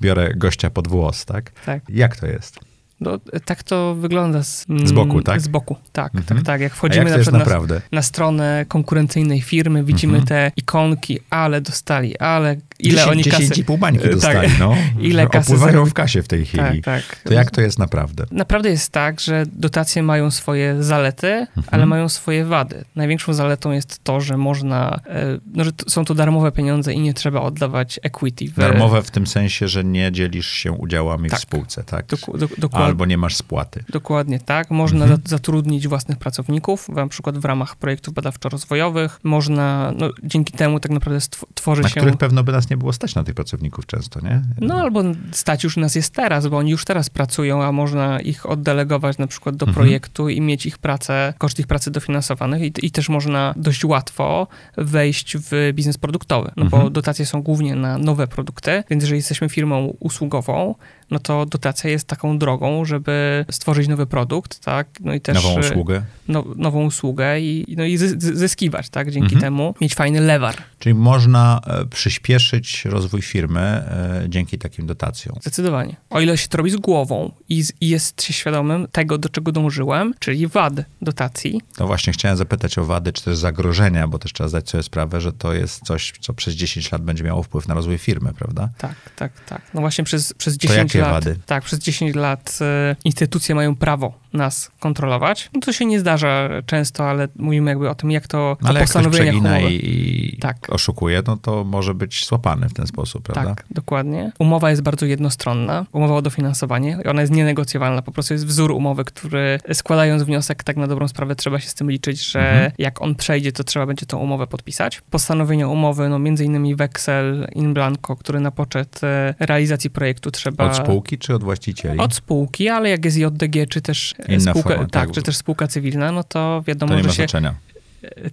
biorę 0.00 0.34
gościa 0.34 0.70
pod 0.70 0.88
włos, 0.88 1.24
tak? 1.24 1.50
Tak. 1.66 1.82
Jak 1.88 2.16
to 2.16 2.26
jest? 2.26 2.58
No, 3.00 3.18
tak 3.44 3.62
to 3.62 3.94
wygląda 3.94 4.42
z, 4.42 4.66
z 4.84 4.92
boku, 4.92 5.22
tak? 5.22 5.40
Z 5.40 5.48
boku, 5.48 5.76
tak, 5.92 6.12
tak 6.12 6.14
mhm. 6.14 6.38
tak, 6.38 6.46
tak. 6.46 6.60
Jak 6.60 6.74
wchodzimy 6.74 7.10
jak 7.10 7.32
na, 7.32 7.38
na, 7.38 7.80
na, 7.92 8.02
stronę 8.02 8.64
konkurencyjnej 8.68 9.40
firmy, 9.40 9.84
widzimy 9.84 10.18
mhm. 10.18 10.26
te 10.26 10.52
ikonki, 10.56 11.18
ale 11.30 11.60
dostali, 11.60 12.18
ale 12.18 12.56
ile 12.78 13.04
10, 13.04 13.12
oni 13.12 13.24
kasy... 13.24 13.62
10,5 13.62 13.78
bańki 13.78 14.02
tak. 14.02 14.12
dostali, 14.12 14.48
tak. 14.48 14.58
no. 14.58 14.76
Ile 15.00 15.26
kasy 15.26 15.52
Opływają 15.52 15.86
w 15.86 15.94
kasie 15.94 16.22
w 16.22 16.28
tej 16.28 16.44
chwili. 16.44 16.82
Tak, 16.82 17.06
tak. 17.06 17.22
To 17.24 17.34
jak 17.34 17.50
to 17.50 17.60
jest 17.60 17.78
naprawdę? 17.78 18.26
Naprawdę 18.30 18.70
jest 18.70 18.92
tak, 18.92 19.20
że 19.20 19.44
dotacje 19.52 20.02
mają 20.02 20.30
swoje 20.30 20.82
zalety, 20.82 21.28
mhm. 21.28 21.66
ale 21.70 21.86
mają 21.86 22.08
swoje 22.08 22.44
wady. 22.44 22.84
Największą 22.96 23.34
zaletą 23.34 23.72
jest 23.72 24.04
to, 24.04 24.20
że 24.20 24.36
można, 24.36 25.00
e, 25.06 25.38
no, 25.54 25.64
że 25.64 25.70
są 25.88 26.04
to 26.04 26.14
darmowe 26.14 26.52
pieniądze 26.52 26.92
i 26.92 27.00
nie 27.00 27.14
trzeba 27.14 27.40
oddawać 27.40 28.00
equity. 28.02 28.48
W... 28.48 28.54
Darmowe 28.54 29.02
w 29.02 29.10
tym 29.10 29.26
sensie, 29.26 29.68
że 29.68 29.84
nie 29.84 30.12
dzielisz 30.12 30.50
się 30.50 30.72
udziałami 30.72 31.30
tak. 31.30 31.38
w 31.38 31.42
spółce, 31.42 31.84
tak? 31.84 32.06
Dok 32.06 32.38
do, 32.38 32.48
dokładnie. 32.58 32.86
Albo 32.86 33.06
nie 33.06 33.18
masz 33.18 33.36
spłaty. 33.36 33.84
Dokładnie 33.88 34.40
tak. 34.40 34.70
Można 34.70 35.04
mhm. 35.04 35.22
zatrudnić 35.24 35.88
własnych 35.88 36.18
pracowników, 36.18 36.88
na 36.88 37.06
przykład 37.06 37.38
w 37.38 37.44
ramach 37.44 37.76
projektów 37.76 38.14
badawczo-rozwojowych. 38.14 39.20
Można, 39.22 39.92
no, 39.98 40.10
dzięki 40.22 40.52
temu 40.52 40.80
tak 40.80 40.92
naprawdę 40.92 41.26
tworzy 41.54 41.82
na 41.82 41.88
się... 41.88 41.94
Na 41.96 42.00
których 42.00 42.16
pewno 42.16 42.44
by 42.44 42.52
nas 42.52 42.65
nie 42.70 42.76
było 42.76 42.92
stać 42.92 43.14
na 43.14 43.24
tych 43.24 43.34
pracowników 43.34 43.86
często, 43.86 44.20
nie? 44.20 44.42
No 44.60 44.74
albo 44.74 45.02
stać 45.32 45.64
już 45.64 45.76
nas 45.76 45.94
jest 45.94 46.14
teraz, 46.14 46.46
bo 46.46 46.58
oni 46.58 46.70
już 46.70 46.84
teraz 46.84 47.10
pracują, 47.10 47.62
a 47.62 47.72
można 47.72 48.20
ich 48.20 48.46
oddelegować 48.46 49.18
na 49.18 49.26
przykład 49.26 49.56
do 49.56 49.66
mhm. 49.66 49.74
projektu 49.74 50.28
i 50.28 50.40
mieć 50.40 50.66
ich 50.66 50.78
pracę, 50.78 51.34
koszt 51.38 51.58
ich 51.58 51.66
pracy 51.66 51.90
dofinansowanych 51.90 52.62
i, 52.62 52.72
i 52.86 52.90
też 52.90 53.08
można 53.08 53.54
dość 53.56 53.84
łatwo 53.84 54.46
wejść 54.76 55.36
w 55.36 55.72
biznes 55.74 55.98
produktowy, 55.98 56.50
no 56.56 56.62
mhm. 56.62 56.82
bo 56.82 56.90
dotacje 56.90 57.26
są 57.26 57.42
głównie 57.42 57.74
na 57.74 57.98
nowe 57.98 58.26
produkty, 58.26 58.84
więc 58.90 59.02
jeżeli 59.02 59.18
jesteśmy 59.18 59.48
firmą 59.48 59.96
usługową, 60.00 60.74
no 61.10 61.18
to 61.18 61.46
dotacja 61.46 61.90
jest 61.90 62.06
taką 62.06 62.38
drogą, 62.38 62.84
żeby 62.84 63.44
stworzyć 63.50 63.88
nowy 63.88 64.06
produkt, 64.06 64.60
tak? 64.60 64.88
No 65.00 65.14
i 65.14 65.20
też... 65.20 65.34
Nową 65.34 65.60
usługę. 65.60 66.02
No, 66.28 66.44
nową 66.56 66.84
usługę 66.84 67.40
i, 67.40 67.74
no 67.76 67.84
i 67.84 67.96
zyskiwać, 68.18 68.88
tak? 68.88 69.10
Dzięki 69.10 69.34
mhm. 69.34 69.40
temu 69.40 69.74
mieć 69.80 69.94
fajny 69.94 70.20
lewar. 70.20 70.56
Czyli 70.78 70.94
można 70.94 71.60
e, 71.66 71.86
przyspieszyć 71.86 72.84
rozwój 72.84 73.22
firmy 73.22 73.60
e, 73.60 74.24
dzięki 74.28 74.58
takim 74.58 74.86
dotacjom. 74.86 75.36
Zdecydowanie. 75.40 75.96
O 76.10 76.20
ile 76.20 76.38
się 76.38 76.48
to 76.48 76.58
robi 76.58 76.70
z 76.70 76.76
głową 76.76 77.32
i, 77.48 77.62
z, 77.62 77.72
i 77.80 77.88
jest 77.88 78.22
się 78.22 78.32
świadomym 78.32 78.86
tego, 78.92 79.18
do 79.18 79.28
czego 79.28 79.52
dążyłem, 79.52 80.14
czyli 80.18 80.46
wad 80.46 80.74
dotacji. 81.02 81.60
No 81.80 81.86
właśnie, 81.86 82.12
chciałem 82.12 82.36
zapytać 82.36 82.78
o 82.78 82.84
wady, 82.84 83.12
czy 83.12 83.24
też 83.24 83.36
zagrożenia, 83.36 84.08
bo 84.08 84.18
też 84.18 84.32
trzeba 84.32 84.48
zdać 84.48 84.70
sobie 84.70 84.82
sprawę, 84.82 85.20
że 85.20 85.32
to 85.32 85.52
jest 85.52 85.84
coś, 85.84 86.12
co 86.20 86.34
przez 86.34 86.54
10 86.54 86.92
lat 86.92 87.02
będzie 87.02 87.24
miało 87.24 87.42
wpływ 87.42 87.68
na 87.68 87.74
rozwój 87.74 87.98
firmy, 87.98 88.32
prawda? 88.34 88.68
Tak, 88.78 88.94
tak, 89.16 89.32
tak. 89.48 89.62
No 89.74 89.80
właśnie 89.80 90.04
przez, 90.04 90.32
przez 90.32 90.56
10 90.56 90.95
wszystkie 90.95 90.95
lat, 91.00 91.24
wady. 91.24 91.38
Tak, 91.46 91.64
przez 91.64 91.78
10 91.78 92.14
lat 92.14 92.58
e, 92.60 92.96
instytucje 93.04 93.54
mają 93.54 93.76
prawo 93.76 94.18
nas 94.32 94.70
kontrolować. 94.80 95.50
No 95.54 95.60
to 95.60 95.72
się 95.72 95.86
nie 95.86 96.00
zdarza 96.00 96.48
często, 96.66 97.04
ale 97.10 97.28
mówimy 97.36 97.70
jakby 97.70 97.90
o 97.90 97.94
tym, 97.94 98.10
jak 98.10 98.28
to 98.28 98.56
No, 98.62 98.68
ale 98.68 98.80
jak 98.80 98.88
ktoś 98.90 99.06
przegina 99.08 99.50
umowy. 99.58 99.72
i, 99.72 100.38
Tak. 100.40 100.56
oszukuje, 100.68 101.22
no 101.26 101.36
to 101.36 101.64
może 101.64 101.94
być 101.94 102.26
złapany 102.26 102.68
w 102.68 102.72
ten 102.74 102.86
sposób, 102.86 103.22
prawda? 103.22 103.54
Tak, 103.54 103.64
dokładnie. 103.70 104.32
Umowa 104.38 104.70
jest 104.70 104.82
bardzo 104.82 105.06
jednostronna, 105.06 105.86
umowa 105.92 106.14
o 106.16 106.22
dofinansowanie. 106.22 106.98
Ona 107.10 107.20
jest 107.20 107.32
nienegocjowalna, 107.32 108.02
po 108.02 108.12
prostu 108.12 108.34
jest 108.34 108.46
wzór 108.46 108.70
umowy, 108.72 109.04
który 109.04 109.58
składając 109.72 110.22
wniosek, 110.22 110.64
tak 110.64 110.76
na 110.76 110.86
dobrą 110.86 111.08
sprawę 111.08 111.36
trzeba 111.36 111.60
się 111.60 111.68
z 111.68 111.74
tym 111.74 111.90
liczyć, 111.90 112.24
że 112.30 112.40
Mhm. 112.50 112.72
jak 112.78 113.02
on 113.02 113.14
przejdzie, 113.14 113.52
to 113.52 113.64
trzeba 113.64 113.86
będzie 113.86 114.06
tą 114.06 114.18
umowę 114.18 114.46
podpisać. 114.46 115.00
Postanowienia 115.10 115.68
umowy, 115.68 116.08
no 116.08 116.18
między 116.18 116.44
innymi 116.44 116.74
weksel 116.76 117.48
in 117.54 117.74
blanco, 117.74 118.16
który 118.16 118.40
na 118.40 118.50
poczet 118.50 119.00
e, 119.04 119.34
realizacji 119.40 119.90
projektu 119.90 120.30
trzeba... 120.30 120.64
Od 120.64 120.76
spółki 120.76 121.18
czy 121.18 121.34
od 121.34 121.44
właścicieli? 121.44 121.98
Od 121.98 122.14
spółki, 122.14 122.68
ale 122.68 122.90
jak 122.90 123.04
jest 123.04 123.16
JDG, 123.18 123.66
czy 123.68 123.80
też 123.80 124.14
Inna 124.28 124.50
spółka, 124.50 124.68
forma, 124.68 124.84
tak, 124.84 125.06
tak. 125.06 125.10
czy 125.10 125.22
też 125.22 125.36
spółka 125.36 125.66
cywilna, 125.68 126.12
no 126.12 126.24
to 126.24 126.62
wiadomo, 126.66 126.96
to 126.96 127.02
że 127.02 127.08
się 127.08 127.14
znaczenia. 127.14 127.54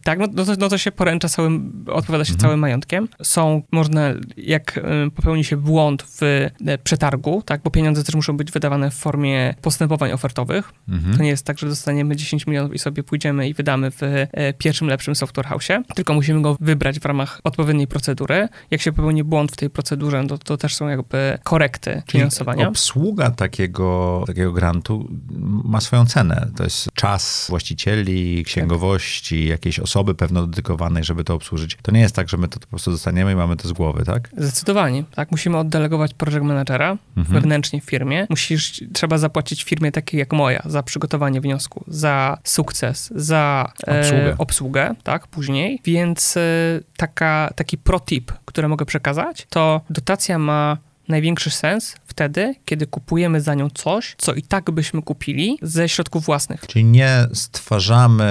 Tak, 0.04 0.20
no, 0.20 0.26
no, 0.34 0.46
to, 0.46 0.54
no 0.60 0.70
to 0.70 0.78
się 0.78 0.92
poręcza 0.92 1.30
całym, 1.30 1.86
odpowiada 1.88 2.26
się 2.26 2.30
Mhm. 2.34 2.40
całym 2.42 2.60
majątkiem. 2.60 3.08
Są, 3.24 3.62
można, 3.72 4.02
jak 4.38 4.78
y, 4.78 5.12
popełni 5.16 5.44
się 5.44 5.58
błąd 5.58 6.04
w 6.04 6.24
y, 6.24 6.52
przetargu, 6.84 7.42
tak, 7.46 7.62
bo 7.64 7.72
pieniądze 7.72 8.04
też 8.04 8.16
muszą 8.16 8.38
być 8.38 8.52
wydawane 8.52 8.92
w 8.92 8.94
formie 8.94 9.54
postępowań 9.62 10.12
ofertowych. 10.12 10.74
Mhm. 10.90 11.18
To 11.18 11.24
nie 11.24 11.30
jest 11.30 11.46
tak, 11.46 11.60
że 11.60 11.68
dostaniemy 11.68 12.16
10 12.16 12.48
milionów 12.48 12.74
i 12.74 12.80
sobie 12.80 13.04
pójdziemy 13.04 13.50
i 13.50 13.54
wydamy 13.54 13.92
w 13.92 14.04
y, 14.04 14.28
pierwszym 14.58 14.88
lepszym 14.88 15.16
software 15.16 15.46
house'ie, 15.46 15.82
tylko 15.96 16.14
musimy 16.14 16.42
go 16.42 16.58
wybrać 16.60 17.00
w 17.00 17.06
ramach 17.06 17.40
odpowiedniej 17.44 17.88
procedury. 17.88 18.48
Jak 18.72 18.82
się 18.82 18.92
popełni 18.92 19.24
błąd 19.24 19.52
w 19.52 19.56
tej 19.56 19.70
procedurze, 19.70 20.24
to, 20.28 20.38
to 20.38 20.58
też 20.58 20.76
są 20.76 20.88
jakby 20.88 21.38
korekty 21.44 22.02
Czyli 22.06 22.20
finansowania. 22.20 22.68
obsługa 22.70 23.32
takiego, 23.32 24.24
takiego 24.28 24.52
grantu 24.52 25.08
ma 25.64 25.82
swoją 25.82 26.06
cenę. 26.06 26.48
To 26.58 26.64
jest 26.64 26.90
czas 26.94 27.46
właścicieli, 27.50 28.44
księgowości, 28.46 29.46
jakiejś 29.64 29.80
osoby 29.80 30.16
pewno 30.16 30.48
dedykowanej, 30.48 31.04
żeby 31.04 31.24
to 31.24 31.34
obsłużyć. 31.34 31.78
To 31.82 31.92
nie 31.92 32.00
jest 32.00 32.16
tak, 32.16 32.30
że 32.30 32.38
my 32.38 32.48
to 32.48 32.60
po 32.60 32.68
prostu 32.68 32.92
dostaniemy 32.92 33.32
i 33.32 33.36
mamy 33.36 33.56
to 33.56 33.68
z 33.68 33.72
głowy, 33.74 34.06
tak? 34.06 34.30
Zdecydowanie, 34.38 35.04
tak. 35.16 35.32
Musimy 35.32 35.58
oddelegować 35.58 36.14
project 36.14 36.44
managera 36.44 36.98
Mhm. 37.18 37.34
wewnętrznie 37.42 37.82
w 37.82 37.84
firmie. 37.84 38.28
Musisz, 38.30 38.84
trzeba 38.94 39.18
zapłacić 39.18 39.64
firmie 39.64 39.92
takiej 39.92 40.20
jak 40.20 40.34
moja 40.34 40.62
za 40.66 40.84
przygotowanie 40.84 41.42
wniosku, 41.42 41.84
za 41.88 42.38
sukces, 42.44 43.14
za 43.16 43.72
Obsługę. 43.88 44.30
e, 44.32 44.38
obsługę, 44.38 44.96
tak, 45.04 45.28
później. 45.28 45.80
Więc 45.86 46.38
e, 46.38 46.42
taka, 46.98 47.50
taki 47.56 47.78
pro 47.78 48.00
tip, 48.00 48.32
który 48.46 48.68
mogę 48.68 48.86
przekazać, 48.86 49.48
to 49.50 49.82
dotacja 49.90 50.40
ma 50.40 50.78
największy 51.08 51.52
sens 51.52 51.96
wtedy, 52.06 52.56
kiedy 52.66 52.88
kupujemy 52.88 53.42
za 53.42 53.54
nią 53.54 53.70
coś, 53.70 54.16
co 54.18 54.34
i 54.34 54.42
tak 54.42 54.72
byśmy 54.72 55.02
kupili 55.02 55.58
ze 55.62 55.90
środków 55.90 56.26
własnych. 56.26 56.68
Czyli 56.68 56.86
nie 56.86 57.28
stwarzamy 57.34 58.24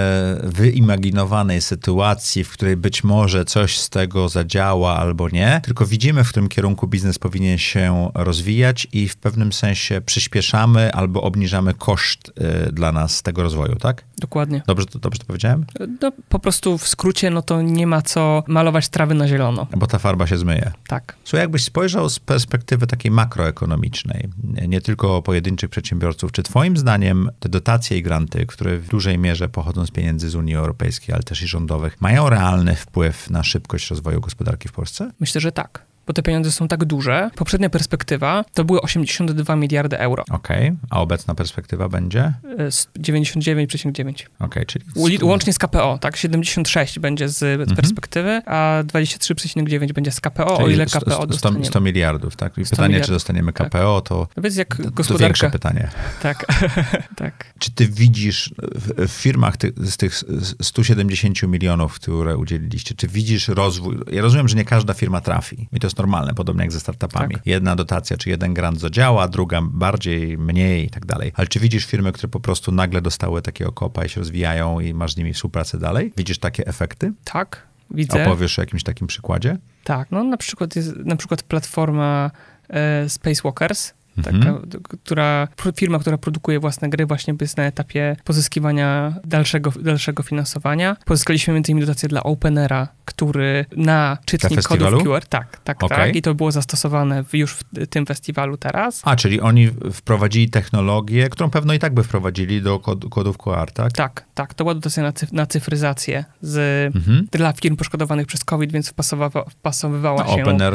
wyimaginowanej 0.43 1.61
sytuacji, 1.61 2.45
w 2.45 2.51
której 2.51 2.77
być 2.77 3.05
może 3.05 3.45
coś 3.45 3.79
z 3.79 3.91
tego 3.91 4.29
zadziała 4.29 4.97
albo 4.97 5.29
nie, 5.29 5.61
tylko 5.65 5.87
widzimy, 5.87 6.25
w 6.25 6.29
którym 6.29 6.49
kierunku 6.49 6.87
biznes 6.87 7.19
powinien 7.19 7.59
się 7.59 8.11
rozwijać 8.15 8.87
i 8.93 9.09
w 9.09 9.17
pewnym 9.17 9.53
sensie 9.53 10.01
przyspieszamy 10.01 10.93
albo 10.93 11.23
obniżamy 11.23 11.75
koszt 11.75 12.33
y, 12.69 12.73
dla 12.73 12.93
nas 12.93 13.23
tego 13.23 13.43
rozwoju, 13.43 13.77
tak? 13.77 14.05
Dokładnie. 14.19 14.63
Dobrze 14.67 14.87
to, 14.87 14.99
dobrze 14.99 15.19
to 15.19 15.27
powiedziałem? 15.27 15.67
No, 16.01 16.13
po 16.29 16.39
prostu 16.39 16.79
w 16.79 16.89
skrócie, 16.89 17.31
no 17.31 17.43
to 17.43 17.63
nie 17.63 17.87
ma 17.87 18.03
co 18.03 18.45
malować 18.47 18.89
trawy 18.89 19.15
na 19.15 19.29
zielono. 19.29 19.67
Bo 19.77 19.87
ta 19.87 19.99
farba 19.99 20.27
się 20.27 20.39
zmyje. 20.39 20.73
Tak. 20.87 21.17
Słuchaj, 21.25 21.41
jakbyś 21.41 21.65
spojrzał 21.65 22.09
z 22.09 22.19
perspektywy 22.19 22.62
takiej 22.63 23.11
makroekonomicznej, 23.11 24.29
nie 24.69 24.81
tylko 24.81 25.23
pojedynczych 25.23 25.71
przedsiębiorców, 25.71 26.33
czy 26.33 26.43
twoim 26.43 26.77
zdaniem 26.77 27.31
te 27.41 27.49
dotacje 27.49 27.99
i 27.99 28.03
granty, 28.03 28.47
które 28.47 28.79
w 28.79 28.89
dużej 28.89 29.19
mierze 29.19 29.49
pochodzą 29.49 29.87
z 29.87 29.91
pieniędzy 29.91 30.31
z 30.31 30.35
Unii 30.35 30.55
Europejskiej, 30.55 31.15
ale 31.15 31.23
też 31.23 31.43
i 31.43 31.47
rządowych, 31.47 32.01
mają 32.01 32.29
realny 32.29 32.77
wpływ 32.77 33.31
na 33.31 33.43
szybkość 33.43 33.91
rozwoju 33.91 34.21
gospodarki 34.21 34.69
w 34.69 34.73
Polsce? 34.73 35.11
Myślę, 35.21 35.41
że 35.41 35.53
tak. 35.53 35.92
Bo 36.07 36.13
te 36.13 36.23
pieniądze 36.23 36.53
są 36.53 36.69
tak 36.69 36.85
duże. 36.85 37.31
Poprzednia 37.37 37.71
perspektywa 37.71 38.45
to 38.55 38.65
były 38.65 38.81
82 38.83 39.57
miliardy 39.57 39.99
euro. 39.99 40.25
Okej, 40.31 40.73
a 40.91 41.01
obecna 41.01 41.35
perspektywa 41.35 41.89
będzie? 41.89 42.33
E, 42.59 42.71
z 42.73 42.89
99,9. 42.99 44.27
Okej, 44.39 44.67
czyli... 44.67 44.85
Uli- 44.97 45.25
Łącznie 45.25 45.53
z 45.53 45.59
KPO, 45.59 45.99
tak? 46.01 46.17
76 46.17 46.99
będzie 46.99 47.29
z 47.29 47.43
Mhm. 47.43 47.77
perspektywy, 47.77 48.43
a 48.47 48.83
23,9 48.87 49.93
będzie 49.93 50.11
z 50.13 50.21
KPO, 50.21 50.47
o 50.59 50.63
czyli 50.63 50.75
ile 50.75 50.89
sto- 50.89 51.01
KPO 51.01 51.11
sto- 51.15 51.27
dostaniemy. 51.27 51.65
100 51.65 51.81
miliardów, 51.81 52.37
tak? 52.37 52.59
I 52.59 52.65
100 52.65 52.71
pytanie, 52.77 52.89
czy 52.89 52.93
miliardów, 52.95 53.15
dostaniemy 53.17 53.53
tak. 53.53 53.69
KPO, 53.71 54.01
to, 54.01 54.29
No 54.37 54.43
więc 54.43 54.57
jak 54.57 54.69
to, 54.69 54.77
to 54.77 54.83
większe 54.83 54.93
gospodarka... 54.95 55.51
pytanie. 55.51 55.89
Tak, 56.23 56.47
tak. 57.17 57.45
Czy 57.59 57.71
ty 57.71 57.89
widzisz 57.89 58.55
w, 58.75 59.09
w 59.09 59.11
firmach 59.13 59.57
ty, 59.57 59.73
z 59.77 59.97
tych 59.97 60.23
170 60.63 61.43
milionów, 61.43 61.95
które 61.95 62.37
udzieliliście, 62.37 62.95
czy 62.95 63.09
widzisz 63.09 63.49
rozwój? 63.49 63.99
Ja 64.13 64.23
rozumiem, 64.23 64.49
że 64.49 64.57
nie 64.57 64.65
każda 64.65 64.95
firma 64.95 65.21
trafi 65.21 65.69
i 65.73 65.81
to 65.81 65.89
jest 65.93 65.99
normalne, 65.99 66.35
podobnie 66.35 66.63
jak 66.63 66.73
ze 66.73 66.81
startupami. 66.81 67.35
Tak. 67.35 67.47
Jedna 67.47 67.77
dotacja 67.77 68.17
czy 68.17 68.31
jeden 68.31 68.55
grant 68.55 68.81
zadziała, 68.81 69.29
druga 69.29 69.61
bardziej, 69.63 70.39
mniej 70.39 70.87
i 70.87 70.91
tak 70.91 71.07
dalej. 71.07 71.33
Ale 71.35 71.47
czy 71.47 71.61
widzisz 71.61 71.87
firmy, 71.87 72.13
które 72.13 72.29
po 72.29 72.41
prostu 72.41 72.73
nagle 72.73 73.01
dostały 73.03 73.43
takiego 73.43 73.73
kopa 73.73 74.05
i 74.05 74.09
się 74.09 74.21
rozwijają 74.21 74.81
i 74.81 74.95
masz 74.95 75.13
z 75.13 75.17
nimi 75.17 75.33
współpracę 75.33 75.79
dalej? 75.79 76.13
Widzisz 76.17 76.39
takie 76.39 76.67
efekty? 76.67 77.13
Tak, 77.25 77.67
widzę. 77.91 78.27
Opowiesz 78.27 78.59
o 78.59 78.63
jakimś 78.63 78.83
takim 78.83 79.07
przykładzie? 79.07 79.59
Tak, 79.85 80.09
no 80.11 80.25
na 80.25 80.37
przykład 80.37 80.77
jest 80.77 80.97
na 80.97 81.17
przykład 81.17 81.43
platforma 81.43 82.31
e, 82.71 83.09
Spacewalkers, 83.09 83.93
Mhm. 84.19 84.41
taka, 84.43 84.67
d- 84.67 84.79
która, 85.03 85.49
firma, 85.77 85.99
która 85.99 86.19
produkuje 86.19 86.61
własne 86.61 86.89
gry, 86.91 87.07
właśnie 87.07 87.35
jest 87.41 87.57
na 87.57 87.63
etapie 87.63 88.17
pozyskiwania 88.25 89.15
dalszego, 89.25 89.71
dalszego 89.83 90.23
finansowania. 90.23 90.97
Pozyskaliśmy 91.05 91.55
między 91.55 91.73
innymi 91.73 91.87
dotację 91.87 92.09
dla 92.09 92.23
Openera, 92.23 92.89
który 93.05 93.65
na 93.77 94.19
czytnik 94.25 94.61
Dla 94.61 94.91
kodów? 94.91 95.03
QR, 95.03 95.25
tak, 95.29 95.61
tak, 95.65 95.83
Okej. 95.85 95.99
tak, 95.99 96.17
i 96.17 96.23
to 96.23 96.35
było 96.35 96.53
zastosowane 96.53 97.25
w, 97.25 97.35
już 97.35 97.53
w 97.55 97.63
tym 97.91 98.07
festiwalu 98.07 98.57
teraz. 98.57 99.01
A, 99.05 99.17
czyli 99.17 99.41
oni 99.41 99.71
wprowadzili 99.93 100.51
technologię, 100.51 101.29
którą 101.29 101.51
pewno 101.51 101.75
i 101.75 101.79
tak 101.79 101.95
by 101.95 102.03
wprowadzili 102.03 102.63
do 102.63 102.79
kod, 102.79 103.05
kodów 103.11 103.39
QR, 103.39 103.73
tak? 103.73 103.93
Tak, 103.93 104.25
tak, 104.35 104.55
to 104.55 104.65
była 104.65 104.75
dotacja 104.75 105.03
na, 105.03 105.11
cyf- 105.13 105.33
na 105.33 105.47
cyfryzację 105.47 106.25
z, 106.41 106.63
Mhm. 106.97 107.27
dla 107.33 107.53
firm 107.53 107.77
poszkodowanych 107.77 108.27
przez 108.27 108.45
COVID, 108.45 108.73
więc 108.73 108.89
wpasowawa, 108.89 109.45
wpasowywała 109.51 110.25
No, 110.25 110.35
się... 110.37 110.43
Opener 110.43 110.75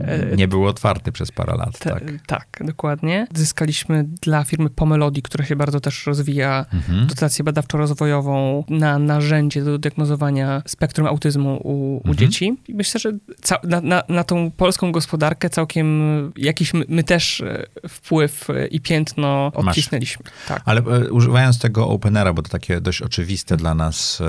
e, 0.00 0.36
nie 0.36 0.48
był 0.48 0.66
otwarty 0.66 1.12
przez 1.12 1.32
parę 1.32 1.54
lat, 1.56 1.78
Te, 1.78 1.90
tak. 1.90 2.02
tak, 2.26 2.46
dokładnie. 2.60 3.26
Zyskaliśmy 3.34 4.04
dla 4.22 4.44
firmy 4.44 4.70
Pomelody, 4.70 5.22
która 5.22 5.44
się 5.44 5.56
bardzo 5.56 5.80
też 5.80 6.06
rozwija, 6.06 6.66
Mhm. 6.72 7.06
dotację 7.06 7.44
badawczo-rozwojową 7.44 8.64
na 8.68 8.98
narzędzie 8.98 9.64
do 9.64 9.78
diagnozowania 9.78 10.62
spektrum 10.66 11.06
autyzmu 11.06 11.60
u, 11.64 11.96
u 11.96 11.98
Mhm. 11.98 12.16
dzieci. 12.16 12.54
I 12.68 12.74
myślę, 12.74 13.00
że 13.00 13.12
na, 13.64 13.80
na, 13.80 14.02
na 14.08 14.24
tą 14.24 14.50
polską 14.50 14.92
gospodarkę 14.92 15.50
całkiem 15.50 15.86
jakiś 16.36 16.74
my, 16.74 16.84
my 16.88 17.04
też 17.04 17.40
e, 17.40 17.66
wpływ 17.88 18.50
e, 18.50 18.66
i 18.66 18.80
piętno 18.80 19.52
odcisnęliśmy. 19.54 20.24
Tak. 20.48 20.62
Ale 20.64 20.80
e, 20.80 21.10
używając 21.10 21.58
tego 21.58 21.88
Openera, 21.88 22.32
bo 22.32 22.42
to 22.42 22.48
takie 22.48 22.80
dość 22.80 23.02
oczywiste 23.02 23.56
dla 23.56 23.74
nas 23.74 24.22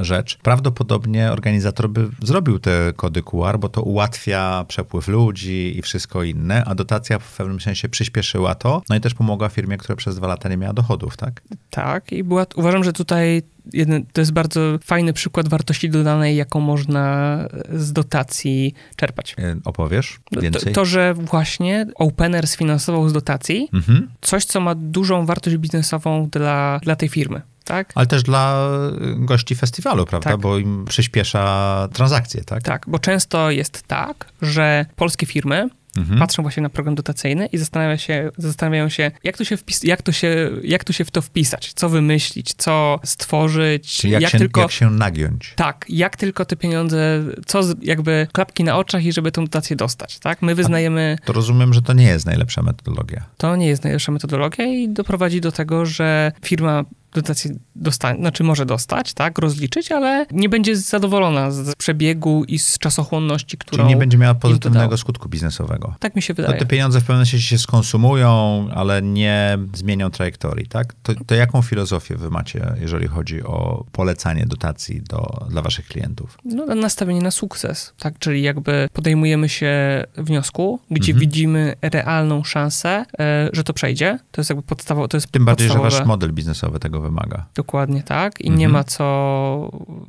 rzecz, 0.00 0.38
prawdopodobnie 0.42 1.32
organizator 1.32 1.90
by 1.90 2.08
zrobił 2.22 2.58
te 2.58 2.92
kody 2.96 3.22
QR, 3.22 3.58
bo 3.58 3.68
to 3.68 3.82
ułatwia 3.82 4.64
przepływ 4.68 5.08
ludzi 5.08 5.78
i 5.78 5.82
wszystko 5.82 6.22
inne, 6.22 6.64
a 6.64 6.74
dotacja 6.74 7.18
w 7.18 7.36
pewnym 7.36 7.60
sensie 7.60 7.88
przyspieszyła 7.88 8.54
to, 8.54 8.82
no 8.88 8.96
i 8.96 9.00
też 9.00 9.14
pomogła 9.14 9.48
firmie, 9.48 9.76
która 9.76 9.96
przez 9.96 10.16
dwa 10.16 10.26
lata 10.26 10.48
nie 10.48 10.56
miała 10.56 10.72
dochodów, 10.72 11.16
tak? 11.16 11.42
Tak, 11.70 12.12
i 12.12 12.24
była, 12.24 12.46
uważam, 12.54 12.84
że 12.84 12.92
tutaj 12.92 13.42
jeden, 13.72 14.06
to 14.12 14.20
jest 14.20 14.32
bardzo 14.32 14.60
fajny 14.84 15.12
przykład 15.12 15.48
wartości 15.48 15.90
dodanej, 15.90 16.36
jaką 16.36 16.60
można 16.60 17.38
z 17.72 17.92
dotacji 17.92 18.74
czerpać. 18.96 19.34
E, 19.38 19.56
Opowiesz 19.64 20.20
To, 20.34 20.40
więcej? 20.40 20.72
to, 20.72 20.84
że 20.84 21.14
właśnie 21.14 21.86
Opener 21.94 22.46
sfinansował 22.48 23.08
z 23.08 23.12
dotacji 23.12 23.68
Mhm. 23.72 24.08
coś, 24.20 24.44
co 24.44 24.60
ma 24.60 24.74
dużą 24.74 25.26
wartość 25.26 25.56
biznesową 25.56 26.28
dla, 26.32 26.80
dla 26.82 26.96
tej 26.96 27.08
firmy, 27.08 27.42
tak? 27.64 27.92
Ale 27.94 28.06
też 28.06 28.22
dla 28.22 28.68
e, 29.00 29.14
gości 29.16 29.54
festiwalu, 29.54 30.06
prawda? 30.06 30.30
Tak. 30.30 30.40
Bo 30.40 30.58
im 30.58 30.84
przyspiesza 30.88 31.88
transakcje, 31.92 32.44
tak? 32.44 32.62
Tak, 32.62 32.84
bo 32.88 32.98
często 32.98 33.50
jest 33.50 33.82
tak, 33.82 34.26
że 34.42 34.86
polskie 34.96 35.26
firmy 35.26 35.68
Mhm. 35.98 36.18
patrzą 36.18 36.42
właśnie 36.42 36.62
na 36.62 36.68
program 36.68 36.94
dotacyjny 36.94 37.46
i 37.46 37.58
zastanawia 37.58 37.98
się, 37.98 38.30
zastanawiają 38.38 38.88
się, 38.88 39.10
jak 39.24 39.36
tu 39.38 39.44
się, 39.44 39.56
wpis, 39.56 39.84
jak, 39.84 40.02
tu 40.02 40.12
się, 40.12 40.50
jak 40.62 40.84
tu 40.84 40.92
się 40.92 41.04
w 41.04 41.10
to 41.10 41.22
wpisać, 41.22 41.72
co 41.74 41.88
wymyślić, 41.88 42.54
co 42.54 43.00
stworzyć, 43.04 43.96
Czyli 43.96 44.12
jak, 44.12 44.22
jak 44.22 44.32
się, 44.32 44.38
tylko... 44.38 44.60
jak 44.60 44.70
się 44.70 44.90
nagiąć. 44.90 45.52
Tak, 45.56 45.84
jak 45.88 46.16
tylko 46.16 46.44
te 46.44 46.56
pieniądze, 46.56 47.22
co 47.46 47.62
z, 47.62 47.76
jakby 47.82 48.26
klapki 48.32 48.64
na 48.64 48.76
oczach 48.76 49.04
i 49.04 49.12
żeby 49.12 49.32
tą 49.32 49.44
dotację 49.44 49.76
dostać, 49.76 50.18
tak? 50.18 50.42
My 50.42 50.54
wyznajemy, 50.54 51.18
To 51.24 51.32
rozumiem, 51.32 51.74
że 51.74 51.82
to 51.82 51.92
nie 51.92 52.04
jest 52.06 52.26
najlepsza 52.26 52.62
metodologia. 52.62 53.24
to 53.36 53.56
nie 53.56 53.66
jest 53.66 53.84
najlepsza 53.84 54.12
metodologia 54.12 54.64
i 54.64 54.88
doprowadzi 54.88 55.40
do 55.40 55.52
tego, 55.52 55.86
że 55.86 56.32
firma 56.44 56.84
dotację 57.22 57.50
dostanie, 57.76 58.20
znaczy 58.20 58.44
może 58.44 58.66
dostać, 58.66 59.14
tak, 59.14 59.38
rozliczyć, 59.38 59.92
ale 59.92 60.26
nie 60.30 60.48
będzie 60.48 60.76
zadowolona 60.76 61.50
z 61.50 61.74
przebiegu 61.74 62.44
i 62.44 62.58
z 62.58 62.78
czasochłonności, 62.78 63.58
którą 63.58 63.76
Czyli 63.76 63.88
nie 63.88 63.96
będzie 63.96 64.18
miała 64.18 64.34
to 64.34 64.40
pozytywnego 64.40 64.96
skutku 64.96 65.28
biznesowego. 65.28 65.94
Tak 66.00 66.16
mi 66.16 66.22
się 66.22 66.34
To 66.34 66.42
wydaje. 66.42 66.58
te 66.60 66.66
pieniądze 66.66 67.00
w 67.00 67.04
pewnym 67.04 67.26
sensie 67.26 67.46
się 67.46 67.58
skonsumują, 67.58 68.68
ale 68.74 69.02
nie 69.02 69.58
zmienią 69.74 70.10
trajektorii, 70.10 70.66
tak? 70.66 70.94
To, 71.02 71.12
to 71.26 71.34
jaką 71.34 71.62
filozofię 71.62 72.16
wy 72.16 72.30
macie, 72.30 72.74
jeżeli 72.80 73.06
chodzi 73.06 73.42
o 73.42 73.84
polecanie 73.92 74.46
dotacji 74.46 75.02
do, 75.02 75.46
dla 75.50 75.62
waszych 75.62 75.86
klientów? 75.88 76.38
No, 76.44 76.66
nastawienie 76.74 77.20
na 77.20 77.30
sukces, 77.30 77.92
tak? 77.98 78.18
Czyli 78.18 78.42
jakby 78.42 78.88
podejmujemy 78.92 79.48
się 79.48 80.04
wniosku, 80.16 80.80
gdzie 80.90 81.12
Mhm. 81.12 81.20
widzimy 81.20 81.74
realną 81.82 82.44
szansę, 82.44 83.04
e, 83.18 83.50
że 83.52 83.64
to 83.64 83.72
przejdzie. 83.72 84.18
To 84.30 84.40
jest 84.40 84.50
jakby 84.50 84.62
podstawowe, 84.62 85.08
to 85.08 85.18
Tym 85.30 85.44
bardziej, 85.44 85.68
że 85.68 85.74
podstawowe. 85.74 85.98
wasz 85.98 86.06
model 86.08 86.32
biznesowy 86.32 86.78
tego 86.78 87.00
wymaga. 87.06 87.46
Dokładnie 87.54 88.02
tak. 88.02 88.40
I 88.40 88.44
Mhm. 88.44 88.58
nie 88.60 88.68
ma 88.68 88.84
co 88.84 89.06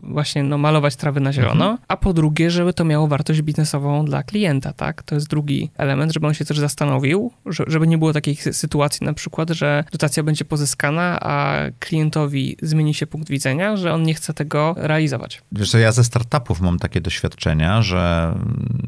właśnie 0.04 0.44
no, 0.44 0.58
malować 0.58 0.96
trawy 0.96 1.20
na 1.20 1.34
zielono. 1.34 1.66
Mhm. 1.66 1.77
A 1.88 1.98
po 1.98 2.13
drugie, 2.13 2.51
żeby 2.51 2.74
to 2.74 2.86
miało 2.86 3.08
wartość 3.08 3.42
biznesową 3.42 4.06
dla 4.06 4.24
klienta, 4.24 4.74
tak? 4.74 5.04
To 5.04 5.16
jest 5.16 5.27
drugi 5.27 5.70
element, 5.77 6.13
żeby 6.13 6.27
on 6.27 6.34
się 6.34 6.46
też 6.46 6.60
zastanowił, 6.60 7.32
że, 7.46 7.63
żeby 7.68 7.88
nie 7.88 7.98
było 7.98 8.13
takich 8.13 8.44
sy- 8.48 8.54
sytuacji 8.54 9.06
na 9.06 9.13
przykład, 9.13 9.50
że 9.50 9.84
dotacja 9.92 10.24
będzie 10.24 10.46
pozyskana, 10.46 11.20
a 11.22 11.56
klientowi 11.80 12.58
zmieni 12.62 12.94
się 12.94 13.08
punkt 13.08 13.30
widzenia, 13.30 13.77
że 13.77 13.94
on 13.94 14.04
nie 14.04 14.13
chce 14.13 14.34
tego 14.34 14.75
realizować. 14.77 15.42
Wiesz 15.51 15.72
co, 15.72 15.77
ja 15.77 15.92
ze 15.92 16.04
startupów 16.04 16.62
mam 16.62 16.80
takie 16.80 17.01
doświadczenia, 17.01 17.82
że 17.82 18.34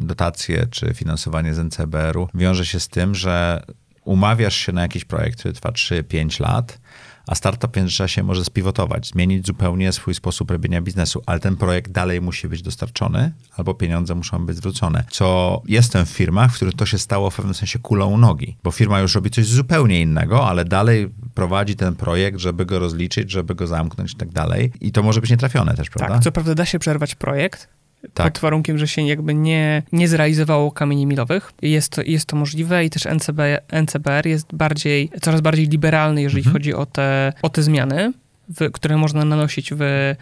dotacje 0.02 0.68
czy 0.72 0.94
finansowanie 0.94 1.54
z 1.54 1.60
NCBR-u 1.60 2.28
wiąże 2.34 2.66
się 2.66 2.80
z 2.80 2.88
tym, 2.88 3.16
że 3.16 3.64
umawiasz 4.06 4.56
się 4.56 4.72
na 4.72 4.82
jakiś 4.82 5.06
projekt, 5.06 5.40
który 5.40 5.54
trwa 5.54 5.70
3-5 5.70 6.42
lat, 6.42 6.80
a 7.30 7.36
startup 7.36 7.74
w 7.74 7.78
międzyczasie 7.78 8.24
może 8.24 8.46
spiwotować, 8.46 9.08
zmienić 9.08 9.48
zupełnie 9.48 9.92
swój 9.92 10.16
sposób 10.16 10.52
robienia 10.52 10.82
biznesu, 10.82 11.22
ale 11.26 11.40
ten 11.40 11.56
projekt 11.56 11.92
dalej 11.92 12.22
musi 12.22 12.48
być 12.48 12.62
dostarczony, 12.62 13.32
albo 13.58 13.74
pieniądze 13.74 14.16
muszą 14.16 14.46
być 14.46 14.58
zwrócone. 14.58 15.04
Co 15.10 15.62
jestem 15.68 16.06
w 16.06 16.10
firmach, 16.10 16.52
w 16.52 16.56
których 16.56 16.74
to 16.74 16.86
się 16.86 16.98
stało 16.98 17.30
w 17.30 17.36
pewnym 17.36 17.54
sensie 17.54 17.80
kulą 17.80 18.08
u 18.08 18.18
nogi, 18.18 18.58
bo 18.64 18.72
firma 18.72 19.00
już 19.00 19.16
robi 19.16 19.30
coś 19.30 19.46
zupełnie 19.46 20.02
innego, 20.02 20.48
ale 20.48 20.66
dalej 20.66 21.10
prowadzi 21.34 21.76
ten 21.76 21.96
projekt, 21.96 22.40
żeby 22.40 22.66
go 22.66 22.80
rozliczyć, 22.80 23.32
żeby 23.32 23.56
go 23.56 23.68
zamknąć 23.68 24.14
i 24.14 24.16
tak 24.16 24.30
dalej. 24.30 24.72
I 24.82 24.92
to 24.92 25.04
może 25.04 25.22
być 25.22 25.30
nietrafione 25.30 25.74
też, 25.74 25.90
prawda? 25.90 26.14
Tak, 26.14 26.24
co 26.24 26.32
prawda 26.32 26.56
da 26.56 26.66
się 26.66 26.80
przerwać 26.80 27.16
projekt, 27.16 27.68
Tak. 28.14 28.34
pod 28.34 28.42
warunkiem, 28.42 28.78
że 28.78 28.88
się 28.88 29.02
jakby 29.08 29.34
nie, 29.34 29.84
nie 29.92 30.08
zrealizowało 30.08 30.72
kamieni 30.72 31.06
milowych. 31.06 31.52
Jest 31.62 31.92
to, 31.92 32.02
jest 32.02 32.26
to 32.26 32.36
możliwe 32.36 32.86
i 32.86 32.90
też 32.90 33.06
NCB, 33.06 33.40
NCBR 33.72 34.28
jest 34.28 34.48
bardziej, 34.56 35.10
coraz 35.22 35.42
bardziej 35.42 35.68
liberalny, 35.68 36.22
jeżeli 36.22 36.40
Mhm. 36.42 36.54
chodzi 36.54 36.74
o 36.74 36.86
te, 36.86 37.34
o 37.42 37.50
te 37.50 37.64
zmiany. 37.64 38.14
W, 38.60 38.72
które 38.72 38.98
można 38.98 39.26
nanosić 39.26 39.74
w, 39.74 39.82
e, 39.82 40.16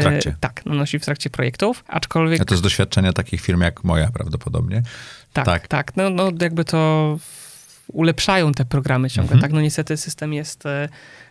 trakcie. 0.00 0.36
tak, 0.40 0.66
nanosić 0.66 1.02
w 1.02 1.04
trakcie 1.04 1.30
projektów, 1.30 1.84
aczkolwiek 1.88 2.40
A 2.40 2.44
to 2.44 2.56
z 2.56 2.62
doświadczenia 2.62 3.12
takich 3.12 3.40
firm 3.40 3.60
jak 3.60 3.84
moja 3.84 4.10
prawdopodobnie. 4.10 4.82
tak, 5.32 5.44
tak. 5.46 5.68
tak, 5.68 5.96
no, 5.96 6.10
no 6.10 6.30
jakby 6.40 6.64
to 6.64 7.18
ulepszają 7.92 8.52
te 8.52 8.64
programy 8.64 9.10
ciągle, 9.10 9.32
Mhm. 9.34 9.40
tak, 9.40 9.52
no 9.52 9.60
niestety 9.60 9.96
system 9.96 10.32
jest, 10.32 10.66
e, 10.66 10.88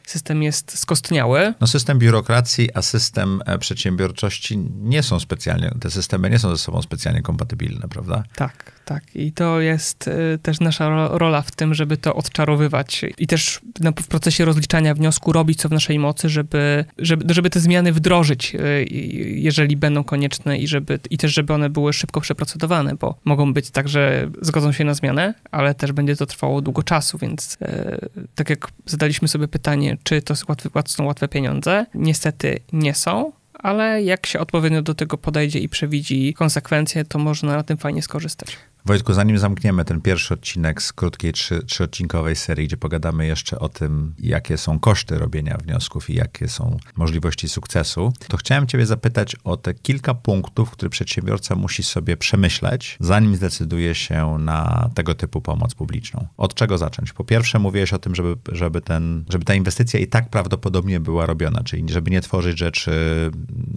system 0.09 0.43
jest 0.43 0.77
skostniały, 0.79 1.53
No 1.61 1.67
system 1.67 1.99
biurokracji, 1.99 2.69
a 2.73 2.81
system 2.81 3.41
e, 3.45 3.57
przedsiębiorczości 3.57 4.57
nie 4.81 5.03
są 5.03 5.19
specjalnie, 5.19 5.71
te 5.81 5.91
systemy 5.91 6.29
nie 6.29 6.39
są 6.39 6.49
ze 6.49 6.57
sobą 6.57 6.81
specjalnie 6.81 7.21
kompatybilne, 7.21 7.87
prawda? 7.89 8.23
Tak, 8.35 8.71
tak. 8.85 9.15
I 9.15 9.31
to 9.31 9.59
jest 9.61 10.07
y, 10.07 10.39
też 10.41 10.59
nasza 10.59 10.89
ro- 10.89 11.17
rola 11.17 11.41
w 11.41 11.51
tym, 11.51 11.73
żeby 11.73 11.97
to 11.97 12.15
odczarowywać 12.15 13.01
i 13.17 13.27
też 13.27 13.61
w 14.01 14.07
procesie 14.07 14.45
rozliczania 14.45 14.93
wniosku 14.95 15.31
robić 15.33 15.59
co 15.59 15.69
w 15.69 15.71
naszej 15.71 15.99
mocy, 15.99 16.29
żeby, 16.29 16.85
żeby, 16.97 17.33
żeby 17.33 17.49
te 17.49 17.59
zmiany 17.59 17.93
wdrożyć, 17.93 18.55
i- 18.87 19.43
jeżeli 19.43 19.77
będą 19.77 20.03
konieczne 20.03 20.57
i, 20.57 20.67
żeby, 20.67 20.99
i 21.09 21.17
też, 21.17 21.33
żeby 21.33 21.53
one 21.53 21.69
były 21.69 21.93
szybko 21.93 22.21
przeprocedowane, 22.21 22.95
bo 22.95 23.15
mogą 23.25 23.53
być 23.53 23.69
tak, 23.71 23.89
że 23.89 24.29
zgodzą 24.41 24.71
się 24.71 24.83
na 24.83 24.93
zmianę, 24.93 25.33
ale 25.51 25.75
też 25.75 25.91
będzie 25.91 26.15
to 26.15 26.25
trwało 26.25 26.61
długo 26.61 26.83
czasu, 26.83 27.17
więc 27.17 27.57
tak 28.35 28.49
jak 28.49 28.67
zadaliśmy 28.85 29.27
sobie 29.27 29.47
pytanie, 29.47 29.97
czy 30.03 30.21
to 30.21 30.35
są 30.85 31.05
łatwe 31.05 31.27
pieniądze, 31.27 31.85
niestety 31.93 32.59
nie 32.73 32.93
są, 32.93 33.31
ale 33.53 34.03
jak 34.03 34.25
się 34.25 34.39
odpowiednio 34.39 34.81
do 34.81 34.93
tego 34.93 35.17
podejdzie 35.17 35.59
i 35.59 35.69
przewidzi 35.69 36.33
konsekwencje, 36.33 37.05
to 37.05 37.19
można 37.19 37.55
na 37.55 37.63
tym 37.63 37.77
fajnie 37.77 38.01
skorzystać. 38.01 38.57
Wojtku, 38.85 39.13
zanim 39.13 39.37
zamkniemy 39.37 39.85
ten 39.85 40.01
pierwszy 40.01 40.33
odcinek 40.33 40.81
z 40.81 40.93
krótkiej 40.93 41.33
trzy, 41.33 41.63
trzyodcinkowej 41.63 42.35
serii, 42.35 42.67
gdzie 42.67 42.77
pogadamy 42.77 43.27
jeszcze 43.27 43.59
o 43.59 43.69
tym, 43.69 44.13
jakie 44.19 44.57
są 44.57 44.79
koszty 44.79 45.17
robienia 45.17 45.57
wniosków 45.57 46.09
i 46.09 46.13
jakie 46.13 46.47
są 46.47 46.77
możliwości 46.95 47.49
sukcesu, 47.49 48.13
to 48.27 48.37
chciałem 48.37 48.67
ciebie 48.67 48.85
zapytać 48.85 49.35
o 49.43 49.57
te 49.57 49.73
kilka 49.73 50.13
punktów, 50.13 50.71
które 50.71 50.89
przedsiębiorca 50.89 51.55
musi 51.55 51.83
sobie 51.83 52.17
przemyśleć, 52.17 52.97
zanim 52.99 53.35
zdecyduje 53.35 53.95
się 53.95 54.37
na 54.39 54.89
tego 54.95 55.15
typu 55.15 55.41
pomoc 55.41 55.75
publiczną. 55.75 56.27
Od 56.37 56.53
czego 56.53 56.77
zacząć? 56.77 57.13
Po 57.13 57.23
pierwsze, 57.23 57.59
mówiłeś 57.59 57.93
o 57.93 57.99
tym, 57.99 58.15
żeby, 58.15 58.35
żeby, 58.51 58.81
ten, 58.81 59.25
żeby 59.29 59.45
ta 59.45 59.53
inwestycja 59.53 59.99
i 59.99 60.07
tak 60.07 60.29
prawdopodobnie 60.29 60.99
była 60.99 61.25
robiona, 61.25 61.63
czyli 61.63 61.89
żeby 61.89 62.11
nie 62.11 62.21
tworzyć 62.21 62.59
rzeczy 62.59 62.91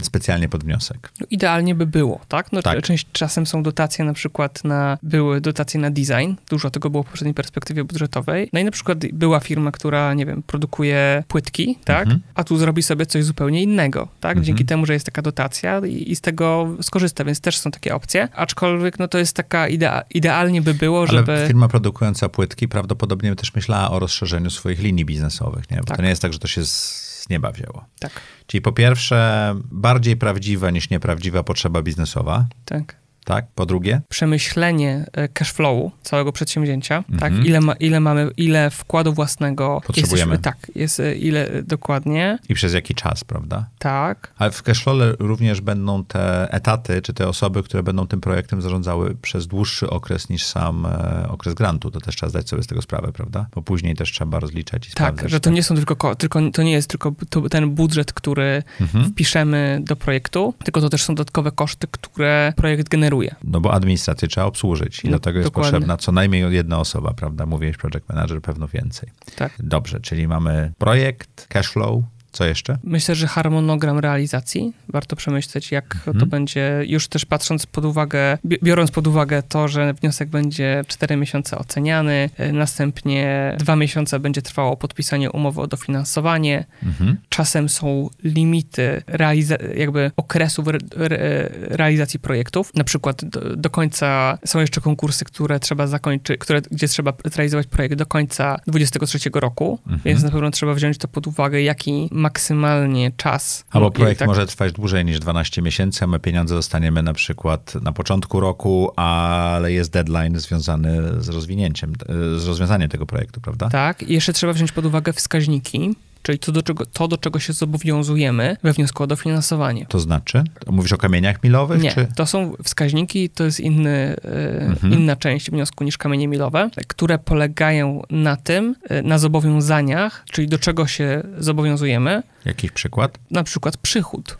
specjalnie 0.03 0.49
pod 0.49 0.65
wniosek. 0.65 1.13
No, 1.21 1.27
idealnie 1.31 1.75
by 1.75 1.87
było, 1.87 2.21
tak? 2.29 2.53
No, 2.53 2.63
Tak. 2.63 2.83
Część, 2.83 3.07
czasem 3.13 3.47
są 3.47 3.63
dotacje 3.63 4.05
na 4.05 4.13
przykład 4.13 4.65
na, 4.65 4.92
były 5.03 5.41
dotacje 5.41 5.81
na 5.81 5.91
design, 5.91 6.35
dużo 6.51 6.71
tego 6.71 6.91
było 6.91 7.03
w 7.03 7.07
poprzedniej 7.07 7.35
perspektywie 7.35 7.85
budżetowej. 7.85 8.51
No 8.53 8.61
i 8.61 8.65
na 8.65 8.71
przykład 8.71 8.99
była 9.13 9.41
firma, 9.41 9.73
która, 9.73 10.15
nie 10.15 10.27
wiem, 10.27 10.43
produkuje 10.43 11.25
płytki, 11.29 11.79
tak? 11.85 12.03
Mhm. 12.03 12.21
A 12.35 12.45
tu 12.45 12.57
zrobi 12.57 12.83
sobie 12.83 13.07
coś 13.07 13.25
zupełnie 13.25 13.63
innego, 13.63 14.09
tak? 14.21 14.31
Mhm. 14.31 14.45
Dzięki 14.45 14.65
temu, 14.65 14.87
że 14.87 14.93
jest 14.93 15.07
taka 15.07 15.23
dotacja 15.23 15.79
i, 15.79 16.11
i 16.13 16.17
z 16.17 16.21
tego 16.21 16.77
skorzysta, 16.83 17.25
więc 17.25 17.41
też 17.41 17.59
są 17.59 17.71
takie 17.71 17.95
opcje. 17.95 18.29
Aczkolwiek, 18.35 18.99
no 18.99 19.09
to 19.09 19.19
jest 19.19 19.37
taka 19.37 19.69
idea, 19.69 20.03
idealnie 20.11 20.63
by 20.63 20.75
było, 20.75 20.99
Ale 20.99 21.09
żeby... 21.09 21.45
firma 21.47 21.69
produkująca 21.69 22.29
płytki 22.29 22.69
prawdopodobnie 22.69 23.37
też 23.37 23.55
myślała 23.55 23.91
o 23.91 23.99
rozszerzeniu 23.99 24.51
swoich 24.51 24.79
linii 24.79 25.05
biznesowych, 25.05 25.71
nie? 25.71 25.77
Bo 25.77 25.85
Tak. 25.85 25.97
to 25.97 26.03
nie 26.03 26.09
jest 26.09 26.23
tak, 26.23 26.33
że 26.33 26.39
to 26.39 26.49
się 26.49 26.65
z 26.65 27.13
z 27.23 27.29
nieba 27.29 27.53
wzięło. 27.53 27.85
Tak, 27.99 28.13
Czyli 28.47 28.63
po 28.63 28.73
pierwsze, 28.73 29.55
bardziej 29.71 30.17
prawdziwa 30.17 30.71
niż 30.71 30.91
nieprawdziwa 30.91 31.43
potrzeba 31.43 31.83
biznesowa, 31.83 32.47
tak. 32.65 33.02
Tak? 33.25 33.47
Po 33.55 33.67
drugie, 33.67 34.01
przemyślenie 34.09 35.05
e, 35.13 35.29
cash 35.29 35.53
flowu 35.53 35.91
całego 36.03 36.33
przedsięwzięcia, 36.33 36.97
Mhm. 37.11 37.19
tak? 37.19 37.47
Ile, 37.47 37.61
ma, 37.61 37.73
ile 37.73 38.01
mamy, 38.01 38.31
ile 38.37 38.71
wkładu 38.71 39.13
własnego 39.13 39.81
Potrzebujemy. 39.87 40.33
Jesteśmy, 40.33 40.39
tak, 40.39 40.57
jest 40.75 41.01
e, 41.01 41.15
ile 41.15 41.49
e, 41.49 41.63
dokładnie, 41.63 42.39
i 42.49 42.55
przez 42.55 42.75
jaki 42.75 42.95
czas, 42.95 43.25
prawda? 43.25 43.67
tak. 43.79 44.33
Ale 44.39 44.51
w 44.51 44.63
cashflow 44.63 44.97
również 45.19 45.61
będą 45.61 46.05
te 46.05 46.53
etaty, 46.53 47.03
czy 47.03 47.13
te 47.13 47.29
osoby, 47.29 47.63
które 47.63 47.83
będą 47.83 48.07
tym 48.07 48.21
projektem 48.21 48.63
zarządzały 48.63 49.15
przez 49.23 49.47
dłuższy 49.47 49.91
okres 49.91 50.29
niż 50.29 50.45
sam 50.45 50.87
okres 51.29 51.55
grantu. 51.55 51.91
To 51.91 52.01
też 52.01 52.17
trzeba 52.17 52.31
zdać 52.31 52.49
sobie 52.49 52.63
z 52.63 52.67
tego 52.67 52.83
sprawę, 52.83 53.13
prawda? 53.13 53.47
Bo 53.55 53.63
później 53.63 53.95
też 53.95 54.13
trzeba 54.13 54.41
rozliczać 54.41 54.89
i 54.89 54.91
Tak, 54.91 54.97
sprawdzać. 54.97 55.31
że 55.31 55.41
to 55.41 55.51
nie 55.51 55.63
są 55.63 55.75
tylko, 55.75 55.97
ko- 55.97 56.15
tylko, 56.15 56.41
to 56.53 56.63
nie 56.63 56.73
jest 56.73 56.91
tylko 56.91 57.13
to, 57.31 57.49
ten 57.49 57.71
budżet, 57.71 58.13
który 58.13 58.63
Mhm. 58.81 59.05
wpiszemy 59.05 59.81
do 59.83 59.97
projektu, 59.97 60.55
tylko 60.65 60.81
to 60.81 60.89
też 60.89 61.03
są 61.03 61.15
dodatkowe 61.15 61.53
koszty, 61.53 61.87
które 61.91 62.53
projekt 62.57 62.89
generuje. 62.89 63.12
No 63.45 63.61
bo 63.61 63.73
administrację 63.75 64.29
trzeba 64.29 64.47
obsłużyć 64.47 65.05
i 65.05 65.07
No, 65.07 65.13
do 65.13 65.19
tego 65.21 65.39
jest 65.39 65.51
dokładnie. 65.51 65.71
potrzebna 65.73 65.97
co 65.97 66.13
najmniej 66.13 66.55
jedna 66.55 66.79
osoba, 66.79 67.15
prawda? 67.15 67.47
Mówiłeś 67.47 67.77
project 67.77 68.09
manager, 68.09 68.43
pewno 68.43 68.69
więcej. 68.69 69.11
Tak. 69.37 69.53
Dobrze, 69.59 70.01
czyli 70.01 70.29
mamy 70.29 70.73
projekt, 70.79 71.47
cashflow, 71.49 72.03
co 72.33 72.45
jeszcze? 72.45 72.79
Myślę, 72.85 73.15
że 73.15 73.27
harmonogram 73.27 73.99
realizacji 73.99 74.73
warto 74.89 75.17
przemyśleć, 75.17 75.73
jak 75.73 75.95
Mhm. 75.97 76.19
to 76.19 76.27
będzie, 76.27 76.83
już 76.87 77.09
też 77.09 77.25
patrząc 77.25 77.67
pod 77.67 77.85
uwagę, 77.85 78.39
bi- 78.47 78.59
biorąc 78.63 78.91
pod 78.91 79.07
uwagę 79.07 79.43
to, 79.43 79.69
że 79.69 79.95
wniosek 79.95 80.29
będzie 80.29 80.85
4 80.89 81.17
miesiące 81.17 81.59
oceniany, 81.59 82.31
y, 82.41 82.53
następnie 82.53 83.57
2 83.59 83.77
miesiące 83.77 84.21
będzie 84.21 84.43
trwało 84.43 84.77
podpisanie 84.77 85.31
umowy 85.31 85.61
o 85.61 85.67
dofinansowanie. 85.67 86.65
Mhm. 86.83 87.17
Czasem 87.29 87.69
są 87.69 88.11
limity 88.25 89.03
realiza- 89.07 89.77
jakby 89.77 90.11
okresów 90.17 90.69
re- 90.69 90.79
re- 90.97 91.49
realizacji 91.53 92.21
projektów. 92.21 92.75
Na 92.75 92.85
przykład 92.85 93.25
do, 93.25 93.57
do 93.57 93.71
końca 93.71 94.39
są 94.47 94.61
jeszcze 94.61 94.81
konkursy, 94.81 95.25
które 95.25 95.61
trzeba 95.61 95.87
zakończyć, 95.87 96.39
które, 96.41 96.63
gdzie 96.71 96.89
trzeba 96.89 97.13
zrealizować 97.25 97.67
projekt 97.67 97.95
do 97.95 98.07
końca 98.07 98.57
23 98.67 99.41
roku, 99.41 99.79
Mhm. 99.87 100.01
więc 100.05 100.23
na 100.23 100.31
pewno 100.31 100.51
trzeba 100.51 100.75
wziąć 100.75 100.99
to 100.99 101.09
pod 101.09 101.27
uwagę, 101.27 101.63
jaki 101.63 102.09
maksymalnie 102.23 103.13
czas. 103.17 103.65
Albo 103.71 103.91
projekt 103.91 104.19
tak- 104.19 104.29
może 104.29 104.47
trwać 104.47 104.73
dłużej 104.73 105.05
niż 105.05 105.19
12 105.19 105.63
miesięcy, 105.63 106.05
a 106.05 106.07
my 106.07 106.19
pieniądze 106.19 106.55
dostaniemy 106.55 107.03
na 107.03 107.13
przykład 107.13 107.75
na 107.75 107.93
początku 107.93 108.41
roku, 108.41 108.93
ale 108.97 109.73
jest 109.73 109.91
deadline 109.93 110.39
związany 110.39 111.23
z 111.23 111.29
rozwinięciem, 111.29 111.93
z 112.37 112.47
rozwiązaniem 112.47 112.89
tego 112.89 113.07
projektu, 113.07 113.41
prawda? 113.41 113.69
Tak, 113.69 114.03
i 114.03 114.13
jeszcze 114.13 114.33
trzeba 114.33 114.53
wziąć 114.53 114.73
pod 114.73 114.87
uwagę 114.87 115.13
wskaźniki, 115.13 115.95
czyli 116.23 116.39
to 116.39 116.53
do, 116.53 116.63
czego, 116.63 116.87
to, 116.87 117.09
do 117.09 117.17
czego 117.17 117.39
się 117.39 117.53
zobowiązujemy 117.53 118.57
we 118.63 118.73
wniosku 118.73 119.03
o 119.03 119.07
dofinansowanie. 119.07 119.87
To 119.87 120.01
znaczy? 120.01 120.45
Mówisz 120.67 120.93
o 120.93 120.99
kamieniach 120.99 121.43
milowych? 121.45 121.83
Nie, 121.83 121.93
czy? 121.93 122.07
to 122.17 122.27
są 122.27 122.53
wskaźniki, 122.65 123.31
to 123.31 123.45
jest 123.45 123.61
inny, 123.61 124.17
e, 124.25 124.61
Mhm. 124.67 124.93
inna 124.93 125.17
część 125.17 125.51
wniosku 125.51 125.85
niż 125.85 125.99
kamienie 125.99 126.29
milowe, 126.29 126.71
które 126.89 127.19
polegają 127.19 128.03
na 128.11 128.37
tym, 128.37 128.75
e, 128.89 129.03
na 129.03 129.19
zobowiązaniach, 129.19 130.25
czyli 130.33 130.49
do 130.49 130.59
czego 130.59 130.87
się 130.87 131.23
zobowiązujemy, 131.39 132.23
Jakiś 132.45 132.71
przykład? 132.71 133.19
na 133.31 133.45
przykład 133.45 133.77
przychód 133.77 134.39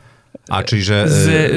A, 0.49 0.63
czyli 0.63 0.83
że 0.83 1.09
z, 1.09 1.13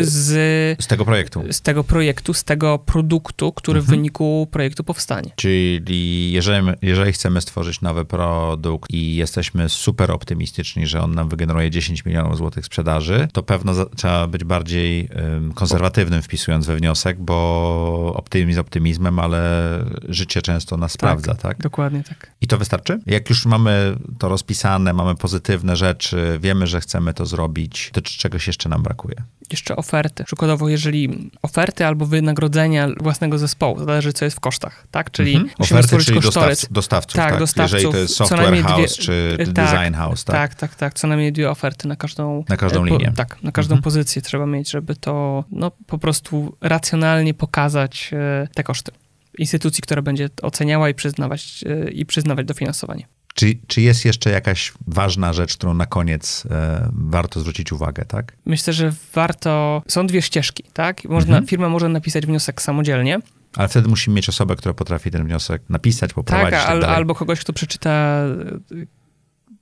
z, 0.07 0.09
z, 0.09 0.83
z 0.83 0.87
tego 0.87 1.05
projektu. 1.05 1.43
z 1.51 1.61
tego 1.61 1.83
projektu, 1.83 2.33
z 2.33 2.43
tego 2.43 2.79
produktu, 2.79 3.51
który 3.51 3.81
w 3.81 3.83
Mhm. 3.85 3.97
wyniku 3.97 4.47
projektu 4.51 4.83
powstanie. 4.83 5.31
Czyli 5.35 6.31
jeżeli, 6.31 6.67
jeżeli 6.81 7.11
chcemy 7.11 7.41
stworzyć 7.41 7.81
nowy 7.81 8.05
produkt 8.05 8.91
i 8.93 9.15
jesteśmy 9.15 9.69
super 9.69 10.11
optymistyczni, 10.11 10.87
że 10.87 11.01
on 11.01 11.15
nam 11.15 11.29
wygeneruje 11.29 11.71
10 11.71 12.05
milionów 12.05 12.37
złotych 12.37 12.65
sprzedaży, 12.65 13.27
to 13.33 13.43
pewno 13.43 13.73
za, 13.73 13.85
trzeba 13.85 14.27
być 14.27 14.43
bardziej 14.43 15.09
ym, 15.37 15.53
konserwatywnym 15.53 16.21
wpisując 16.21 16.65
we 16.65 16.75
wniosek, 16.75 17.19
bo 17.19 18.13
optymizm 18.15 18.59
optymizmem, 18.61 19.19
ale 19.19 19.41
życie 20.09 20.41
często 20.41 20.77
nas 20.77 20.91
sprawdza, 20.91 21.35
tak? 21.35 21.57
Dokładnie 21.57 22.03
tak. 22.03 22.31
I 22.41 22.47
to 22.47 22.57
wystarczy? 22.57 22.99
Jak 23.05 23.29
już 23.29 23.45
mamy 23.45 23.95
to 24.19 24.29
rozpisane, 24.29 24.93
mamy 24.93 25.15
pozytywne 25.15 25.75
rzeczy, 25.75 26.39
wiemy, 26.41 26.67
że 26.67 26.81
chcemy 26.81 27.13
to 27.13 27.25
zrobić, 27.25 27.89
to 27.93 28.01
czegoś 28.01 28.47
jeszcze 28.47 28.69
nam 28.69 28.83
brakuje? 28.85 29.15
Jeszcze 29.51 29.75
oferty. 29.75 30.23
Przykładowo, 30.23 30.69
jeżeli 30.69 31.29
oferty 31.41 31.85
albo 31.85 32.05
wynagrodzenia 32.05 32.87
własnego 32.99 33.37
zespołu, 33.37 33.79
zależy 33.85 34.13
co 34.13 34.25
jest 34.25 34.37
w 34.37 34.39
kosztach, 34.39 34.87
tak? 34.91 35.11
Czyli 35.11 35.33
Mhm. 35.33 35.51
musimy 35.59 35.79
Oferty, 35.79 35.87
stworzyć 35.87 36.07
czyli 36.07 36.21
kosztorys. 36.21 36.59
dostaw, 36.59 36.71
dostawców, 36.71 37.15
Tak, 37.15 37.29
tak? 37.29 37.39
dostawców, 37.39 37.73
Jeżeli 37.73 37.91
to 37.93 37.97
jest 37.99 38.15
software 38.15 38.63
house 38.63 38.97
czy 38.97 39.37
tak, 39.37 39.49
design 39.53 39.93
house, 39.95 40.23
tak? 40.23 40.35
Tak, 40.35 40.55
tak, 40.55 40.75
tak. 40.75 40.93
Co 40.93 41.07
najmniej 41.07 41.31
dwie 41.33 41.49
oferty 41.51 41.87
na 41.87 41.95
każdą, 41.95 42.43
Na 42.49 42.57
każdą 42.57 42.83
e, 42.83 42.85
linię. 42.85 43.13
tak, 43.15 43.43
na 43.43 43.51
każdą 43.51 43.73
Mhm. 43.73 43.83
pozycję 43.83 44.21
trzeba 44.21 44.45
mieć, 44.45 44.71
żeby 44.71 44.95
to 44.95 45.43
no, 45.51 45.71
po 45.87 45.97
prostu 45.97 46.57
racjonalnie 46.61 47.33
pokazać 47.33 48.11
e, 48.13 48.47
te 48.55 48.63
koszty 48.63 48.91
instytucji, 49.37 49.81
która 49.81 50.01
będzie 50.01 50.29
oceniała 50.41 50.89
i 50.89 50.93
przyznawać, 50.93 51.63
e, 51.85 51.91
i 51.91 52.05
przyznawać 52.05 52.45
dofinansowanie. 52.45 53.07
Czy, 53.35 53.57
czy 53.67 53.81
jest 53.81 54.05
jeszcze 54.05 54.29
jakaś 54.29 54.73
ważna 54.87 55.33
rzecz, 55.33 55.57
którą 55.57 55.73
na 55.73 55.85
koniec 55.85 56.43
e, 56.51 56.89
warto 56.93 57.39
zwrócić 57.39 57.71
uwagę, 57.71 58.05
tak? 58.05 58.33
Myślę, 58.45 58.73
że 58.73 58.93
warto. 59.13 59.83
Są 59.87 60.07
dwie 60.07 60.21
ścieżki, 60.21 60.63
tak? 60.73 61.03
Można, 61.03 61.35
Mhm. 61.35 61.47
Firma 61.47 61.69
może 61.69 61.89
napisać 61.89 62.25
wniosek 62.25 62.61
samodzielnie, 62.61 63.19
Ale 63.55 63.67
wtedy 63.67 63.87
musimy 63.89 64.15
mieć 64.15 64.29
osobę, 64.29 64.55
która 64.55 64.73
potrafi 64.73 65.11
ten 65.11 65.25
wniosek 65.25 65.61
napisać, 65.69 66.13
poprowadzić 66.13 66.51
tak, 66.51 66.61
tak, 66.61 66.71
al, 66.71 66.85
albo 66.85 67.15
kogoś, 67.15 67.39
kto 67.39 67.53
przeczyta 67.53 68.21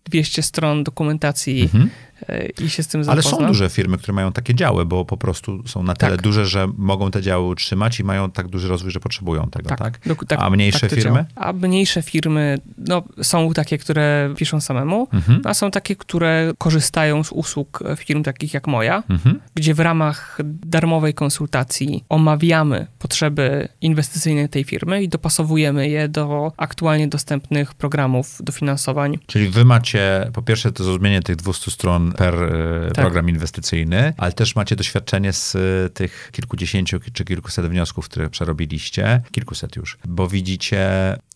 200 0.06 0.44
stron 0.44 0.84
dokumentacji 0.84 1.62
Mhm. 1.62 1.90
y, 2.30 2.52
i 2.66 2.70
się 2.70 2.84
z 2.84 2.88
tym 2.88 3.02
Ale 3.10 3.22
zapozna. 3.22 3.48
są 3.48 3.48
duże 3.48 3.70
firmy, 3.70 3.98
które 3.98 4.14
mają 4.14 4.32
takie 4.32 4.56
działy, 4.56 4.86
bo 4.86 5.06
po 5.06 5.18
prostu 5.18 5.68
są 5.68 5.84
na 5.84 5.94
tyle 5.94 6.12
Tak. 6.12 6.22
duże, 6.22 6.46
że 6.46 6.68
mogą 6.78 7.12
te 7.12 7.22
działy 7.22 7.48
utrzymać 7.48 8.00
i 8.00 8.04
mają 8.04 8.32
tak 8.32 8.48
duży 8.48 8.68
rozwój, 8.68 8.92
że 8.92 9.00
potrzebują 9.00 9.50
tego, 9.50 9.70
tak? 9.70 9.80
Tak, 9.80 10.00
dok- 10.08 10.26
tak, 10.28 10.40
A 10.42 10.50
mniejsze 10.50 10.80
tak 10.90 11.00
firmy? 11.00 11.26
A 11.36 11.54
mniejsze 11.54 12.02
firmy, 12.02 12.58
no 12.78 13.04
są 13.22 13.54
takie, 13.54 13.78
które 13.78 14.34
piszą 14.38 14.62
samemu, 14.62 15.08
Mhm. 15.14 15.42
a 15.46 15.54
są 15.54 15.72
takie, 15.72 15.96
które 15.96 16.54
korzystają 16.58 17.24
z 17.24 17.32
usług 17.32 17.80
firm 17.98 18.24
takich 18.24 18.54
jak 18.54 18.68
moja, 18.68 19.04
Mhm. 19.10 19.40
gdzie 19.56 19.74
w 19.74 19.80
ramach 19.80 20.38
darmowej 20.46 21.14
konsultacji 21.14 22.04
omawiamy 22.10 22.88
potrzeby 23.00 23.68
inwestycyjne 23.82 24.50
tej 24.50 24.64
firmy 24.64 25.04
i 25.04 25.10
dopasowujemy 25.10 25.90
je 25.90 26.08
do 26.10 26.52
aktualnie 26.58 27.08
dostępnych 27.08 27.74
programów 27.74 28.38
dofinansowań. 28.44 29.18
Czyli 29.28 29.50
wy 29.50 29.66
macie, 29.66 29.93
po 30.34 30.42
pierwsze, 30.42 30.72
to 30.72 30.84
zrozumienie 30.84 31.22
tych 31.22 31.36
200 31.36 31.72
stron 31.72 32.12
per 32.12 32.36
e, 32.36 32.86
Tak. 32.88 32.94
program 33.06 33.30
inwestycyjny, 33.30 34.14
ale 34.18 34.32
też 34.32 34.56
macie 34.56 34.76
doświadczenie 34.76 35.34
z 35.34 35.56
e, 35.56 35.90
tych 35.90 36.30
kilkudziesięciu 36.32 37.00
czy 37.14 37.26
kilkuset 37.26 37.66
wniosków, 37.66 38.10
które 38.10 38.30
przerobiliście, 38.30 39.22
kilkuset 39.32 39.76
już, 39.76 39.98
bo 40.06 40.28
widzicie, 40.28 40.90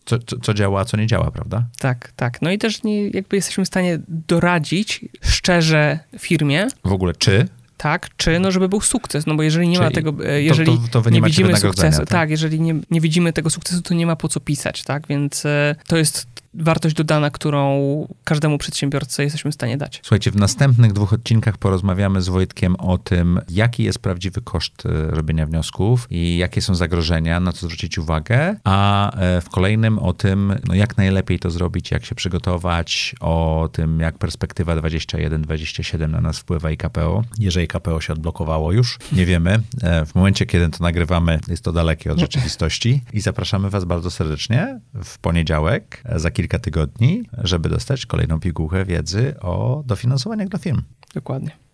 co, 0.06 0.20
co, 0.20 0.40
co 0.40 0.54
działa, 0.54 0.86
co 0.86 0.98
nie 0.98 1.08
działa, 1.08 1.32
prawda? 1.32 1.64
Tak, 1.80 2.12
tak. 2.16 2.42
No 2.42 2.52
i 2.52 2.58
też 2.58 2.84
nie, 2.84 3.10
jakby 3.10 3.36
jesteśmy 3.36 3.64
w 3.66 3.68
stanie 3.68 4.00
doradzić 4.08 5.06
szczerze 5.22 6.00
firmie, 6.20 6.68
W 6.84 6.92
ogóle 6.92 7.14
czy? 7.14 7.48
tak, 7.78 8.10
czy 8.18 8.40
no, 8.40 8.52
żeby 8.52 8.70
był 8.70 8.82
sukces, 8.82 9.26
no 9.26 9.36
bo 9.36 9.44
jeżeli 9.44 9.68
nie 9.68 9.80
ma 9.80 9.84
Czyli 9.92 9.96
tego, 9.96 10.26
e, 10.26 10.42
jeżeli 10.44 10.78
to, 10.78 10.88
to 10.92 11.02
wy 11.02 11.12
nie 11.12 11.22
macie 11.22 11.32
widzimy 11.32 11.58
sukcesu, 11.58 12.00
tak? 12.00 12.10
tak, 12.10 12.30
jeżeli 12.30 12.62
nie, 12.62 12.76
nie 12.92 13.02
widzimy 13.02 13.34
tego 13.34 13.50
sukcesu, 13.50 13.82
to 13.82 13.94
nie 13.94 14.06
ma 14.06 14.16
po 14.16 14.28
co 14.28 14.40
pisać, 14.40 14.84
tak, 14.84 15.08
więc 15.08 15.44
to 15.88 15.98
jest 15.98 16.28
wartość 16.58 16.96
dodana, 16.96 17.30
którą 17.30 17.78
każdemu 18.24 18.58
przedsiębiorcy 18.58 19.24
jesteśmy 19.24 19.52
w 19.52 19.54
stanie 19.54 19.78
dać. 19.78 20.00
Słuchajcie, 20.04 20.32
w 20.32 20.36
następnych 20.36 20.94
dwóch 20.94 21.14
odcinkach 21.14 21.58
porozmawiamy 21.58 22.22
z 22.22 22.30
Wojtkiem 22.30 22.76
o 22.76 22.98
tym, 22.98 23.40
jaki 23.50 23.84
jest 23.84 24.00
prawdziwy 24.00 24.42
koszt 24.42 24.86
e, 24.86 24.90
robienia 25.12 25.46
wniosków 25.46 26.08
i 26.10 26.38
jakie 26.38 26.62
są 26.62 26.76
zagrożenia, 26.76 27.40
na 27.40 27.52
co 27.52 27.66
zwrócić 27.66 27.98
uwagę, 27.98 28.56
a 28.64 29.12
e, 29.16 29.42
w 29.42 29.50
kolejnym 29.50 30.00
o 30.00 30.14
tym, 30.14 30.54
no 30.68 30.74
jak 30.74 30.98
najlepiej 30.98 31.40
to 31.40 31.52
zrobić, 31.52 31.92
jak 31.92 32.06
się 32.06 32.16
przygotować, 32.16 33.16
o 33.20 33.70
tym, 33.72 34.00
jak 34.00 34.18
perspektywa 34.18 34.76
21-27 34.76 36.10
na 36.10 36.22
nas 36.22 36.40
wpływa 36.40 36.72
i 36.72 36.78
KPO. 36.78 37.24
Jeżeli 37.40 37.68
KPO 37.68 38.02
się 38.02 38.14
odblokowało 38.14 38.72
już, 38.72 39.00
nie 39.12 39.26
wiemy. 39.26 39.60
E, 39.84 40.06
W 40.06 40.16
momencie, 40.16 40.46
kiedy 40.46 40.70
to 40.70 40.84
nagrywamy, 40.84 41.40
jest 41.48 41.64
to 41.64 41.72
dalekie 41.72 42.12
od 42.12 42.20
rzeczywistości 42.20 43.02
i 43.14 43.22
zapraszamy 43.22 43.70
Was 43.70 43.86
bardzo 43.86 44.12
serdecznie 44.12 44.80
w 45.04 45.20
poniedziałek, 45.20 46.04
za 46.16 46.32
kilka 46.48 46.60
tygodni, 46.60 47.24
żeby 47.38 47.70
dostać 47.70 48.06
kolejną 48.06 48.40
pigułkę 48.40 48.86
wiedzy 48.86 49.40
o 49.40 49.84
dofinansowaniach 49.86 50.48
dla 50.48 50.60
firm. 50.60 50.82
Dokładnie. 51.14 51.67